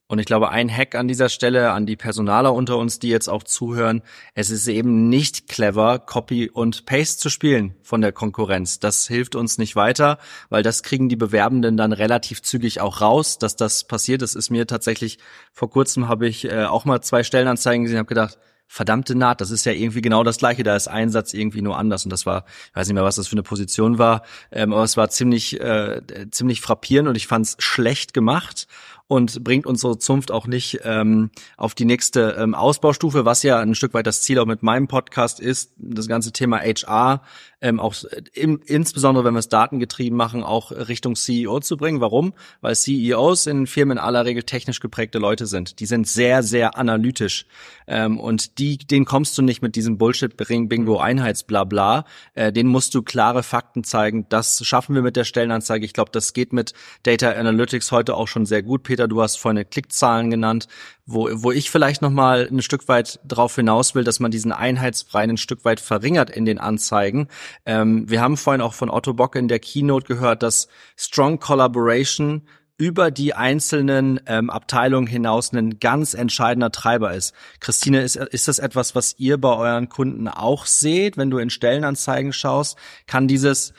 Und 0.08 0.20
ich 0.20 0.26
glaube, 0.26 0.50
ein 0.50 0.70
Hack 0.70 0.94
an 0.94 1.08
dieser 1.08 1.28
Stelle 1.28 1.72
an 1.72 1.84
die 1.84 1.96
Personaler 1.96 2.54
unter 2.54 2.78
uns, 2.78 3.00
die 3.00 3.08
jetzt 3.08 3.28
auch 3.28 3.42
zuhören, 3.42 4.02
es 4.34 4.50
ist 4.50 4.68
eben 4.68 5.08
nicht 5.08 5.48
clever, 5.48 5.98
Copy 5.98 6.48
und 6.48 6.86
Paste 6.86 7.18
zu 7.18 7.28
spielen 7.28 7.74
von 7.82 8.00
der 8.02 8.12
Konkurrenz. 8.12 8.78
Das 8.78 9.08
hilft 9.08 9.34
uns 9.34 9.58
nicht 9.58 9.74
weiter, 9.74 10.18
weil 10.48 10.62
das 10.62 10.84
kriegen 10.84 11.08
die 11.08 11.16
Bewerbenden 11.16 11.76
dann 11.76 11.92
relativ 11.92 12.40
zügig 12.42 12.80
auch 12.80 13.00
raus, 13.00 13.38
dass 13.38 13.56
das 13.56 13.82
passiert. 13.82 14.22
Das 14.22 14.36
ist 14.36 14.48
mir 14.48 14.68
tatsächlich, 14.68 15.18
vor 15.52 15.70
kurzem 15.70 16.06
habe 16.06 16.28
ich 16.28 16.44
äh, 16.44 16.66
auch 16.66 16.84
mal 16.84 17.00
zwei 17.00 17.24
Stellenanzeigen 17.24 17.82
gesehen, 17.82 17.98
habe 17.98 18.08
gedacht, 18.08 18.38
verdammte 18.68 19.14
Naht, 19.14 19.40
das 19.40 19.50
ist 19.50 19.64
ja 19.64 19.72
irgendwie 19.72 20.02
genau 20.02 20.24
das 20.24 20.38
gleiche, 20.38 20.62
da 20.62 20.74
ist 20.74 20.88
ein 20.88 21.10
Satz 21.10 21.34
irgendwie 21.34 21.62
nur 21.62 21.78
anders 21.78 22.04
und 22.04 22.10
das 22.10 22.26
war, 22.26 22.44
ich 22.70 22.76
weiß 22.76 22.88
nicht 22.88 22.94
mehr, 22.94 23.04
was 23.04 23.14
das 23.14 23.28
für 23.28 23.34
eine 23.34 23.44
Position 23.44 23.98
war, 23.98 24.22
ähm, 24.50 24.72
aber 24.72 24.82
es 24.82 24.96
war 24.96 25.08
ziemlich, 25.08 25.60
äh, 25.60 26.02
ziemlich 26.30 26.60
frappierend 26.60 27.08
und 27.08 27.16
ich 27.16 27.28
fand 27.28 27.46
es 27.46 27.56
schlecht 27.58 28.12
gemacht 28.12 28.66
und 29.08 29.44
bringt 29.44 29.66
unsere 29.66 29.98
Zunft 29.98 30.30
auch 30.30 30.46
nicht 30.46 30.80
ähm, 30.84 31.30
auf 31.56 31.74
die 31.74 31.84
nächste 31.84 32.36
ähm, 32.38 32.54
Ausbaustufe, 32.54 33.24
was 33.24 33.42
ja 33.42 33.58
ein 33.60 33.74
Stück 33.74 33.94
weit 33.94 34.06
das 34.06 34.22
Ziel 34.22 34.38
auch 34.38 34.46
mit 34.46 34.62
meinem 34.62 34.88
Podcast 34.88 35.40
ist, 35.40 35.72
das 35.76 36.08
ganze 36.08 36.32
Thema 36.32 36.58
HR 36.58 37.22
ähm, 37.62 37.80
auch 37.80 37.94
im, 38.34 38.60
insbesondere 38.66 39.24
wenn 39.24 39.34
wir 39.34 39.38
es 39.38 39.48
datengetrieben 39.48 40.16
machen, 40.16 40.42
auch 40.42 40.70
Richtung 40.70 41.16
CEO 41.16 41.60
zu 41.60 41.76
bringen. 41.76 42.00
Warum? 42.00 42.34
Weil 42.60 42.76
CEOs 42.76 43.46
in 43.46 43.66
Firmen 43.66 43.96
in 43.96 44.02
aller 44.02 44.24
Regel 44.24 44.42
technisch 44.42 44.80
geprägte 44.80 45.18
Leute 45.18 45.46
sind. 45.46 45.80
Die 45.80 45.86
sind 45.86 46.06
sehr, 46.06 46.42
sehr 46.42 46.76
analytisch. 46.76 47.46
Ähm, 47.86 48.20
und 48.20 48.58
die, 48.58 48.78
den 48.78 49.04
kommst 49.04 49.38
du 49.38 49.42
nicht 49.42 49.62
mit 49.62 49.74
diesem 49.74 49.96
Bullshit 49.96 50.36
Bingo 50.36 50.98
Einheitsblabla. 50.98 52.04
Äh, 52.34 52.52
den 52.52 52.66
musst 52.66 52.94
du 52.94 53.02
klare 53.02 53.42
Fakten 53.42 53.84
zeigen. 53.84 54.26
Das 54.28 54.64
schaffen 54.64 54.94
wir 54.94 55.02
mit 55.02 55.16
der 55.16 55.24
Stellenanzeige. 55.24 55.84
Ich 55.84 55.94
glaube, 55.94 56.10
das 56.12 56.34
geht 56.34 56.52
mit 56.52 56.74
Data 57.04 57.30
Analytics 57.30 57.90
heute 57.90 58.14
auch 58.14 58.28
schon 58.28 58.44
sehr 58.44 58.62
gut. 58.62 58.82
Peter, 58.96 59.08
du 59.08 59.20
hast 59.20 59.36
vorhin 59.36 59.68
Klickzahlen 59.68 60.30
genannt 60.30 60.68
wo, 61.06 61.28
wo 61.32 61.52
ich 61.52 61.70
vielleicht 61.70 62.02
noch 62.02 62.10
mal 62.10 62.48
ein 62.50 62.62
Stück 62.62 62.88
weit 62.88 63.20
drauf 63.26 63.54
hinaus 63.54 63.94
will, 63.94 64.02
dass 64.02 64.20
man 64.20 64.32
diesen 64.32 64.52
Einheitsbrei 64.52 65.22
ein 65.22 65.36
Stück 65.36 65.64
weit 65.64 65.80
verringert 65.80 66.30
in 66.30 66.44
den 66.44 66.58
Anzeigen. 66.58 67.28
Ähm, 67.64 68.10
wir 68.10 68.20
haben 68.20 68.36
vorhin 68.36 68.60
auch 68.60 68.74
von 68.74 68.90
Otto 68.90 69.14
Bock 69.14 69.36
in 69.36 69.46
der 69.46 69.60
Keynote 69.60 70.06
gehört, 70.06 70.42
dass 70.42 70.68
Strong 70.96 71.38
Collaboration 71.38 72.42
über 72.78 73.10
die 73.10 73.32
einzelnen 73.32 74.20
ähm, 74.26 74.50
Abteilungen 74.50 75.06
hinaus 75.06 75.52
ein 75.52 75.78
ganz 75.78 76.12
entscheidender 76.12 76.72
Treiber 76.72 77.14
ist. 77.14 77.32
Christine, 77.60 78.02
ist, 78.02 78.16
ist 78.16 78.48
das 78.48 78.58
etwas, 78.58 78.94
was 78.94 79.14
ihr 79.18 79.38
bei 79.38 79.56
euren 79.56 79.88
Kunden 79.88 80.28
auch 80.28 80.66
seht, 80.66 81.16
wenn 81.16 81.30
du 81.30 81.38
in 81.38 81.48
Stellenanzeigen 81.48 82.34
schaust? 82.34 82.76
Kann 83.06 83.28
dieses 83.28 83.72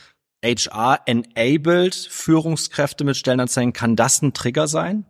HR-enabled 0.43 1.95
Führungskräfte 1.95 3.03
mit 3.03 3.17
Stellenanzeigen, 3.17 3.73
kann 3.73 3.95
das 3.95 4.21
ein 4.21 4.33
Trigger 4.33 4.67
sein? 4.67 5.05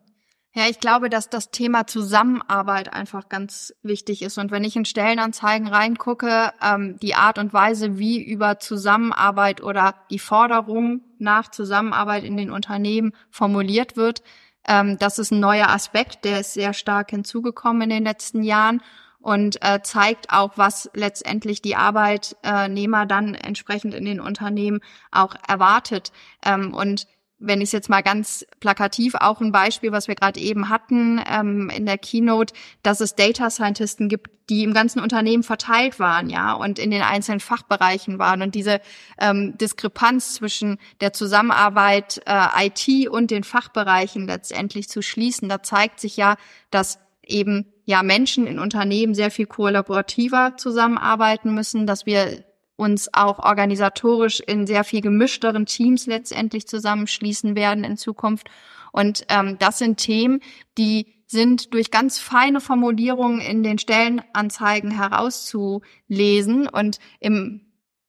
Ja, 0.57 0.67
ich 0.67 0.79
glaube, 0.79 1.09
dass 1.09 1.29
das 1.29 1.51
Thema 1.51 1.85
Zusammenarbeit 1.85 2.91
einfach 2.91 3.29
ganz 3.29 3.75
wichtig 3.83 4.23
ist. 4.23 4.39
Und 4.39 4.49
wenn 4.49 4.63
ich 4.63 4.75
in 4.75 4.85
Stellenanzeigen 4.85 5.67
reingucke, 5.67 6.51
ähm, 6.63 6.97
die 6.99 7.13
Art 7.13 7.37
und 7.37 7.53
Weise, 7.53 7.99
wie 7.99 8.23
über 8.23 8.57
Zusammenarbeit 8.57 9.61
oder 9.61 9.93
die 10.09 10.17
Forderung 10.17 11.01
nach 11.19 11.51
Zusammenarbeit 11.51 12.23
in 12.23 12.37
den 12.37 12.49
Unternehmen 12.49 13.13
formuliert 13.29 13.97
wird, 13.97 14.23
ähm, 14.67 14.97
das 14.97 15.19
ist 15.19 15.31
ein 15.31 15.39
neuer 15.39 15.69
Aspekt, 15.69 16.25
der 16.25 16.39
ist 16.39 16.53
sehr 16.53 16.73
stark 16.73 17.11
hinzugekommen 17.11 17.83
in 17.83 17.89
den 17.89 18.03
letzten 18.03 18.41
Jahren 18.41 18.81
und 19.27 19.61
äh, 19.61 19.81
zeigt 19.83 20.29
auch, 20.29 20.53
was 20.55 20.89
letztendlich 20.93 21.61
die 21.61 21.75
Arbeitnehmer 21.75 23.05
dann 23.05 23.35
entsprechend 23.35 23.93
in 23.93 24.05
den 24.05 24.21
Unternehmen 24.21 24.79
auch 25.11 25.35
erwartet. 25.45 26.13
Ähm, 26.45 26.73
und 26.73 27.07
wenn 27.37 27.59
ich 27.59 27.65
es 27.65 27.71
jetzt 27.73 27.89
mal 27.89 28.03
ganz 28.03 28.45
plakativ, 28.61 29.15
auch 29.15 29.41
ein 29.41 29.51
Beispiel, 29.51 29.91
was 29.91 30.07
wir 30.07 30.15
gerade 30.15 30.39
eben 30.39 30.69
hatten 30.69 31.21
ähm, 31.29 31.69
in 31.69 31.85
der 31.85 31.97
Keynote, 31.97 32.53
dass 32.83 33.01
es 33.01 33.15
Data 33.15 33.49
Scientisten 33.49 34.07
gibt, 34.07 34.29
die 34.49 34.63
im 34.63 34.73
ganzen 34.73 35.01
Unternehmen 35.01 35.43
verteilt 35.43 35.99
waren, 35.99 36.29
ja, 36.29 36.53
und 36.53 36.79
in 36.79 36.89
den 36.89 37.01
einzelnen 37.01 37.41
Fachbereichen 37.41 38.19
waren. 38.19 38.41
Und 38.41 38.55
diese 38.55 38.79
ähm, 39.19 39.57
Diskrepanz 39.57 40.35
zwischen 40.35 40.77
der 41.01 41.11
Zusammenarbeit 41.11 42.21
äh, 42.25 42.67
IT 42.67 43.09
und 43.09 43.29
den 43.29 43.43
Fachbereichen 43.43 44.25
letztendlich 44.25 44.87
zu 44.87 45.01
schließen, 45.01 45.49
da 45.49 45.61
zeigt 45.61 45.99
sich 45.99 46.15
ja, 46.15 46.37
dass 46.71 46.99
eben 47.23 47.73
ja 47.87 48.03
Menschen 48.03 48.47
in 48.47 48.59
Unternehmen 48.59 49.15
sehr 49.15 49.31
viel 49.31 49.45
kollaborativer 49.45 50.57
zusammenarbeiten 50.57 51.55
müssen, 51.55 51.87
dass 51.87 52.05
wir 52.05 52.43
uns 52.75 53.09
auch 53.13 53.39
organisatorisch 53.39 54.41
in 54.41 54.67
sehr 54.67 54.83
viel 54.83 54.99
gemischteren 55.01 55.65
Teams 55.65 56.05
letztendlich 56.05 56.67
zusammenschließen 56.67 57.55
werden 57.55 57.85
in 57.85 57.95
Zukunft. 57.95 58.49
Und 58.91 59.25
ähm, 59.29 59.57
das 59.57 59.79
sind 59.79 59.97
Themen, 59.97 60.41
die 60.77 61.13
sind 61.27 61.73
durch 61.73 61.89
ganz 61.89 62.19
feine 62.19 62.59
Formulierungen 62.59 63.39
in 63.39 63.63
den 63.63 63.79
Stellenanzeigen 63.79 64.91
herauszulesen 64.91 66.67
und 66.67 66.99
im 67.19 67.61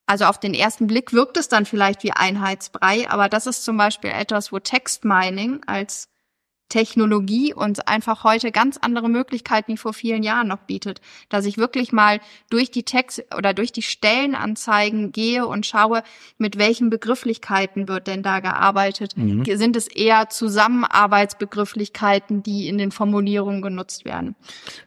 also 0.05 0.25
auf 0.25 0.39
den 0.39 0.55
ersten 0.55 0.87
Blick 0.87 1.13
wirkt 1.13 1.37
es 1.37 1.49
dann 1.49 1.67
vielleicht 1.67 2.03
wie 2.03 2.11
Einheitsbrei, 2.11 3.07
aber 3.11 3.29
das 3.29 3.45
ist 3.45 3.63
zum 3.63 3.77
Beispiel 3.77 4.09
etwas, 4.09 4.51
wo 4.51 4.57
Textmining 4.57 5.61
als 5.67 6.09
Technologie 6.69 7.53
uns 7.53 7.79
einfach 7.79 8.23
heute 8.23 8.51
ganz 8.51 8.77
andere 8.77 9.09
Möglichkeiten 9.09 9.73
wie 9.73 9.77
vor 9.77 9.93
vielen 9.93 10.23
Jahren 10.23 10.47
noch 10.47 10.59
bietet. 10.59 11.01
Dass 11.27 11.45
ich 11.45 11.57
wirklich 11.57 11.91
mal 11.91 12.19
durch 12.49 12.71
die 12.71 12.83
Text 12.83 13.23
oder 13.35 13.53
durch 13.53 13.71
die 13.71 13.81
Stellenanzeigen 13.81 15.11
gehe 15.11 15.45
und 15.45 15.65
schaue, 15.65 16.03
mit 16.37 16.57
welchen 16.57 16.89
Begrifflichkeiten 16.89 17.87
wird 17.87 18.07
denn 18.07 18.23
da 18.23 18.39
gearbeitet? 18.39 19.17
Mhm. 19.17 19.43
Sind 19.45 19.75
es 19.75 19.87
eher 19.87 20.29
Zusammenarbeitsbegrifflichkeiten, 20.29 22.43
die 22.43 22.67
in 22.67 22.77
den 22.77 22.91
Formulierungen 22.91 23.61
genutzt 23.61 24.05
werden? 24.05 24.35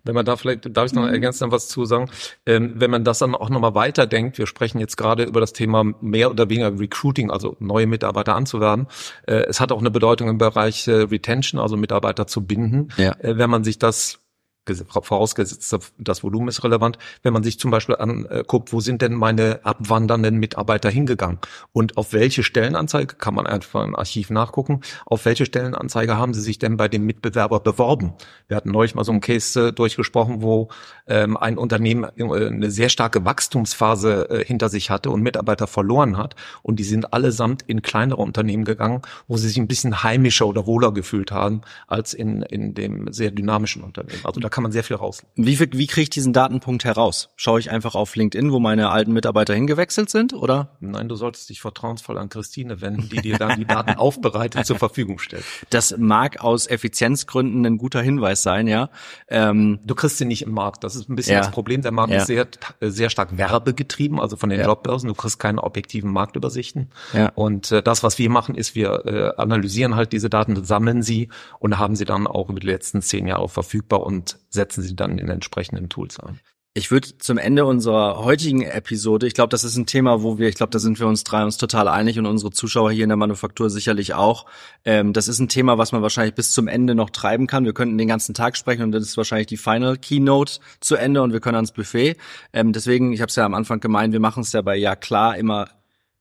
Wenn 0.05 0.15
man 0.15 0.25
da 0.25 0.37
vielleicht, 0.37 0.77
darf 0.77 0.87
ich 0.87 0.93
noch 0.93 1.03
mhm. 1.03 1.13
ergänzend 1.13 1.53
was 1.53 1.69
zu 1.69 1.85
sagen, 1.85 2.11
ähm, 2.47 2.73
wenn 2.77 2.91
man 2.91 3.05
das 3.05 3.19
dann 3.19 3.35
auch 3.35 3.51
nochmal 3.51 3.75
weiterdenkt, 3.75 4.39
wir 4.39 4.47
sprechen 4.47 4.79
jetzt 4.79 4.97
gerade 4.97 5.25
über 5.25 5.41
das 5.41 5.53
Thema 5.53 5.85
mehr 6.01 6.31
oder 6.31 6.49
weniger 6.49 6.79
Recruiting, 6.79 7.31
also 7.31 7.57
neue 7.59 7.89
Mitarbeiter 7.89 8.37
anzuwerben. 8.37 8.87
Äh, 9.27 9.47
es 9.49 9.61
hat 9.61 9.73
auch 9.73 9.81
eine 9.81 9.91
Bedeutung 9.91 10.29
im 10.29 10.39
Bereich 10.39 10.87
äh, 10.87 10.93
Retention, 10.93 11.61
also 11.61 11.72
also 11.73 11.81
Mitarbeiter 11.81 12.27
zu 12.27 12.47
binden. 12.47 12.89
Ja. 12.97 13.13
Äh, 13.19 13.39
wenn 13.39 13.51
man 13.51 13.65
sich 13.65 13.79
das 13.79 14.22
vorausgesetzt 14.67 15.77
das 15.99 16.23
Volumen 16.23 16.49
ist 16.49 16.63
relevant, 16.63 16.99
wenn 17.23 17.33
man 17.33 17.43
sich 17.43 17.59
zum 17.59 17.71
Beispiel 17.71 17.97
anguckt, 17.97 18.73
wo 18.73 18.81
sind 18.81 19.03
denn 19.03 19.15
meine 19.15 19.61
abwandernden 19.65 20.37
Mitarbeiter 20.37 20.89
hingegangen 20.89 21.39
und 21.73 21.97
auf 21.97 22.13
welche 22.13 22.43
Stellenanzeige, 22.43 23.17
kann 23.17 23.35
man 23.35 23.47
einfach 23.47 23.85
im 23.85 23.97
Archiv 23.97 24.31
nachgucken, 24.31 24.81
auf 25.07 25.25
welche 25.25 25.47
Stellenanzeige 25.47 26.17
haben 26.17 26.33
sie 26.33 26.41
sich 26.41 26.59
denn 26.59 26.77
bei 26.77 26.89
dem 26.89 27.05
Mitbewerber 27.05 27.61
beworben. 27.61 28.15
Wir 28.47 28.57
hatten 28.57 28.71
neulich 28.71 28.95
mal 28.95 29.05
so 29.05 29.13
einen 29.13 29.21
Case 29.21 29.69
äh, 29.69 29.73
durchgesprochen, 29.73 30.43
wo 30.43 30.69
ähm, 31.07 31.37
ein 31.37 31.59
Unternehmen 31.59 32.11
äh, 32.17 32.47
eine 32.47 32.71
sehr 32.71 32.89
starke 32.89 33.25
Wachstumsphase 33.25 34.31
äh, 34.31 34.45
hinter 34.45 34.69
sich 34.69 34.91
hatte 34.91 35.11
und 35.11 35.23
Mitarbeiter 35.23 35.67
verloren 35.67 36.17
hat 36.17 36.37
und 36.63 36.79
die 36.79 36.85
sind 36.85 37.13
allesamt 37.13 37.63
in 37.63 37.83
kleinere 37.83 38.21
Unternehmen 38.21 38.65
gegangen, 38.65 39.03
wo 39.27 39.37
sie 39.37 39.49
sich 39.49 39.59
ein 39.59 39.69
bisschen 39.69 40.03
heimischer 40.05 40.47
oder 40.47 40.67
wohler 40.67 40.93
gefühlt 40.93 41.33
haben 41.33 41.63
als 41.89 42.15
in, 42.15 42.43
in 42.43 42.75
dem 42.75 43.13
sehr 43.13 43.31
dynamischen 43.33 43.83
Unternehmen. 43.83 44.21
Also 44.25 44.41
da 44.41 44.49
kann 44.53 44.63
man 44.63 44.71
sehr 44.71 44.85
viel 44.85 44.97
raus. 44.97 45.23
Wie, 45.35 45.59
wie 45.59 45.87
kriege 45.87 46.03
ich 46.03 46.11
diesen 46.11 46.33
Datenpunkt 46.33 46.85
heraus? 46.85 47.31
Schaue 47.37 47.59
ich 47.59 47.71
einfach 47.71 47.95
auf 47.95 48.15
LinkedIn, 48.15 48.53
wo 48.53 48.61
meine 48.61 48.91
alten 48.91 49.13
Mitarbeiter 49.13 49.55
hingewechselt 49.55 50.11
sind, 50.11 50.33
oder? 50.35 50.77
Nein, 50.81 51.09
du 51.09 51.17
solltest 51.17 51.51
dich 51.51 51.61
vertrauensvoll 51.61 52.19
an 52.19 52.29
Christine 52.29 52.81
wenden, 52.81 53.09
die 53.09 53.21
dir 53.21 53.39
dann 53.39 53.59
die 53.59 53.65
Daten 53.65 53.95
aufbereitet 53.97 54.67
zur 54.67 54.79
Verfügung 54.79 55.19
stellt. 55.19 55.45
Das 55.71 55.97
mag 55.99 56.41
aus 56.41 56.67
Effizienzgründen 56.69 57.65
ein 57.67 57.79
guter 57.79 58.03
Hinweis 58.03 58.43
sein, 58.43 58.69
ja. 58.69 58.91
Ähm, 59.29 59.81
du 59.85 59.95
kriegst 59.95 60.19
sie 60.19 60.25
nicht 60.25 60.43
im 60.43 60.53
Markt. 60.53 60.85
Das 60.85 60.95
ist 60.95 61.09
ein 61.09 61.17
bisschen 61.17 61.35
ja. 61.35 61.41
das 61.41 61.51
Problem. 61.51 61.83
Der 61.83 61.93
Markt 61.93 62.13
ja. 62.13 62.19
ist 62.19 62.27
sehr, 62.27 62.47
sehr 62.81 63.11
stark 63.11 63.37
werbegetrieben, 63.37 64.21
also 64.21 64.37
von 64.37 64.51
den 64.51 64.61
ja. 64.61 64.67
Jobbörsen. 64.67 65.09
Du 65.09 65.15
kriegst 65.15 65.39
keine 65.39 65.63
objektiven 65.63 66.13
Marktübersichten. 66.13 66.91
Ja. 67.13 67.33
Und 67.35 67.73
äh, 67.73 67.83
das, 67.83 68.03
was 68.03 68.19
wir 68.19 68.29
machen, 68.31 68.55
ist, 68.55 68.75
wir 68.75 69.07
äh, 69.07 69.41
analysieren 69.41 69.97
halt 69.97 70.13
diese 70.13 70.29
Daten, 70.29 70.63
sammeln 70.65 71.03
sie 71.03 71.29
und 71.59 71.79
haben 71.79 71.97
sie 71.97 72.05
dann 72.05 72.27
auch 72.27 72.51
über 72.51 72.61
die 72.61 72.67
letzten 72.67 73.01
zehn 73.01 73.27
Jahre 73.27 73.49
verfügbar 73.49 74.03
und 74.03 74.37
setzen 74.53 74.83
sie 74.83 74.95
dann 74.95 75.19
in 75.19 75.29
entsprechenden 75.29 75.89
Tools 75.89 76.21
ein. 76.21 76.41
Ich 76.75 76.91
würde 76.91 77.19
zum 77.19 77.37
Ende 77.37 77.67
unserer 77.67 78.25
heutigen 78.25 78.63
Episode, 78.63 79.27
ich 79.27 79.35
glaube, 79.35 79.51
das 79.51 79.63
ist 79.63 79.77
ein 79.77 79.85
Thema, 79.85 80.23
wo 80.23 80.39
wir, 80.39 80.49
ich 80.49 80.55
glaube, 80.55 80.71
da 80.71 80.79
sind 80.79 80.99
wir 80.99 81.07
uns 81.07 81.23
drei 81.23 81.45
uns 81.45 81.59
total 81.59 81.87
einig 81.87 82.19
und 82.19 82.25
unsere 82.25 82.51
Zuschauer 82.51 82.91
hier 82.91 83.03
in 83.03 83.11
der 83.11 83.19
Manufaktur 83.19 83.69
sicherlich 83.69 84.15
auch. 84.15 84.47
Ähm, 84.87 85.13
das 85.13 85.29
ist 85.29 85.39
ein 85.39 85.51
Thema, 85.51 85.77
was 85.77 85.93
man 85.93 86.01
wahrscheinlich 86.01 86.35
bis 86.35 86.53
zum 86.53 86.69
Ende 86.69 86.95
noch 86.95 87.11
treiben 87.11 87.47
kann. 87.47 87.67
Wir 87.67 87.75
könnten 87.75 87.99
den 87.99 88.09
ganzen 88.09 88.33
Tag 88.33 88.57
sprechen 88.57 88.85
und 88.85 88.93
das 88.93 89.03
ist 89.03 89.19
wahrscheinlich 89.19 89.49
die 89.49 89.59
Final 89.59 89.99
Keynote 89.99 90.61
zu 90.81 90.97
Ende 90.97 91.21
und 91.21 91.35
wir 91.35 91.41
können 91.41 91.57
ans 91.57 91.73
Buffet. 91.73 92.17
Ähm, 92.55 92.73
deswegen, 92.73 93.13
ich 93.13 93.21
habe 93.21 93.29
es 93.29 93.37
ja 93.37 93.45
am 93.45 93.53
Anfang 93.53 93.81
gemeint, 93.81 94.15
wir 94.15 94.21
machen 94.21 94.41
es 94.41 94.53
ja 94.53 94.63
bei 94.63 94.77
Ja 94.77 94.97
klar 94.97 95.37
immer 95.37 95.69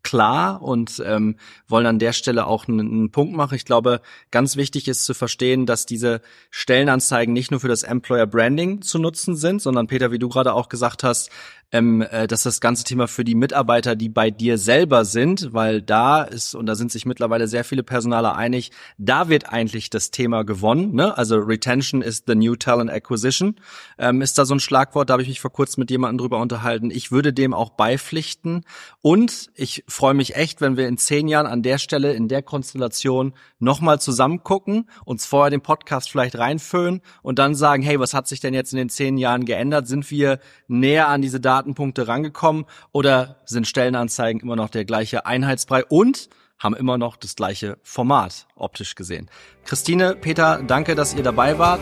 klar 0.04 0.62
und 0.62 1.02
ähm, 1.06 1.36
wollen 1.68 1.86
an 1.86 2.00
der 2.00 2.14
Stelle 2.14 2.48
auch 2.48 2.68
einen, 2.68 2.80
einen, 2.80 3.12
Punkt 3.12 3.36
machen. 3.36 3.56
Ich 3.56 3.66
glaube, 3.66 4.02
ganz 4.32 4.56
wichtig 4.56 4.88
ist 4.88 5.06
zu 5.06 5.14
verstehen, 5.14 5.66
dass 5.66 5.86
diese 5.86 6.22
Stellenanzeigen 6.50 7.34
nicht 7.34 7.52
nur 7.52 7.60
für 7.60 7.68
das 7.68 7.84
Employer 7.84 8.28
Branding 8.28 8.82
zu 8.82 9.00
nutzen 9.00 9.36
sind, 9.36 9.62
sondern 9.62 9.88
Peter, 9.88 10.12
wie 10.12 10.20
du 10.20 10.30
gerade 10.30 10.54
auch 10.54 10.70
gesagt 10.70 11.04
hast, 11.04 11.30
ähm, 11.72 12.02
äh, 12.02 12.28
dass 12.28 12.44
das 12.44 12.60
ganze 12.60 12.84
Thema 12.84 13.08
für 13.08 13.24
die 13.24 13.36
Mitarbeiter, 13.36 13.96
die 13.96 14.10
bei 14.10 14.30
dir 14.30 14.58
selber 14.58 15.06
sind, 15.06 15.54
weil 15.54 15.82
da 15.82 16.24
ist, 16.24 16.54
und 16.56 16.66
da 16.66 16.76
sind 16.76 16.92
sich 16.92 17.06
mittlerweile 17.06 17.48
sehr 17.48 17.64
viele 17.64 17.84
Personaler 17.84 18.36
einig, 18.36 18.72
da 18.98 19.30
wird 19.30 19.50
eigentlich 19.50 19.90
das 19.90 20.12
Thema 20.12 20.44
gewonnen. 20.44 20.94
Ne? 20.94 21.18
Also 21.18 21.38
Retention 21.38 22.02
is 22.02 22.24
the 22.28 22.36
new 22.36 22.56
talent 22.56 22.92
acquisition. 22.92 23.56
Ähm, 23.98 24.22
ist 24.22 24.38
da 24.38 24.46
so 24.46 24.54
ein 24.54 24.60
Schlagwort, 24.60 25.10
da 25.10 25.14
habe 25.14 25.24
ich 25.24 25.30
mich 25.30 25.40
vor 25.40 25.52
kurzem 25.52 25.82
mit 25.82 25.92
jemandem 25.92 26.18
drüber 26.18 26.40
unterhalten. 26.40 26.92
Ich 26.92 27.12
würde 27.12 27.34
dem 27.34 27.54
auch 27.54 27.72
beipflichten. 27.72 28.66
Und 29.02 29.50
ich 29.56 29.84
freue 29.88 30.14
mich 30.14 30.36
echt, 30.36 30.62
wenn 30.62 30.78
wir 30.78 30.88
in 30.88 30.98
zehn 30.98 31.28
Jahren 31.28 31.48
an 31.48 31.64
der 31.64 31.78
Stelle, 31.78 32.14
in 32.14 32.28
der 32.28 32.42
Konstellation 32.42 33.34
nochmal 33.60 34.00
zusammen 34.02 34.44
gucken, 34.44 34.90
uns 35.06 35.26
vorher 35.26 35.50
den 35.50 35.62
Podcast 35.62 36.12
vielleicht 36.12 36.38
reinfüllen 36.38 37.02
und 37.22 37.40
dann 37.40 37.56
sagen, 37.56 37.84
hey, 37.84 38.00
was 38.00 38.14
hat 38.14 38.28
sich 38.28 38.40
denn 38.40 38.54
jetzt 38.54 38.74
in 38.74 38.78
den 38.78 38.90
zehn 38.90 39.18
Jahren 39.18 39.46
geändert? 39.46 39.88
Sind 39.88 40.10
wir 40.12 40.40
näher 40.68 41.08
an 41.08 41.22
diese 41.22 41.40
Daten 41.40 41.61
Datenpunkte 41.62 42.08
rangekommen 42.08 42.66
oder 42.92 43.38
sind 43.46 43.68
Stellenanzeigen 43.68 44.42
immer 44.42 44.56
noch 44.56 44.70
der 44.70 44.84
gleiche 44.84 45.26
Einheitsbrei 45.28 45.86
und 45.86 46.30
haben 46.58 46.76
immer 46.76 46.98
noch 46.98 47.18
das 47.18 47.36
gleiche 47.36 47.78
Format 47.84 48.48
optisch 48.56 48.96
gesehen. 48.96 49.30
Christine, 49.66 50.16
Peter, 50.16 50.62
danke, 50.66 50.96
dass 50.96 51.14
ihr 51.14 51.24
dabei 51.24 51.60
wart. 51.60 51.80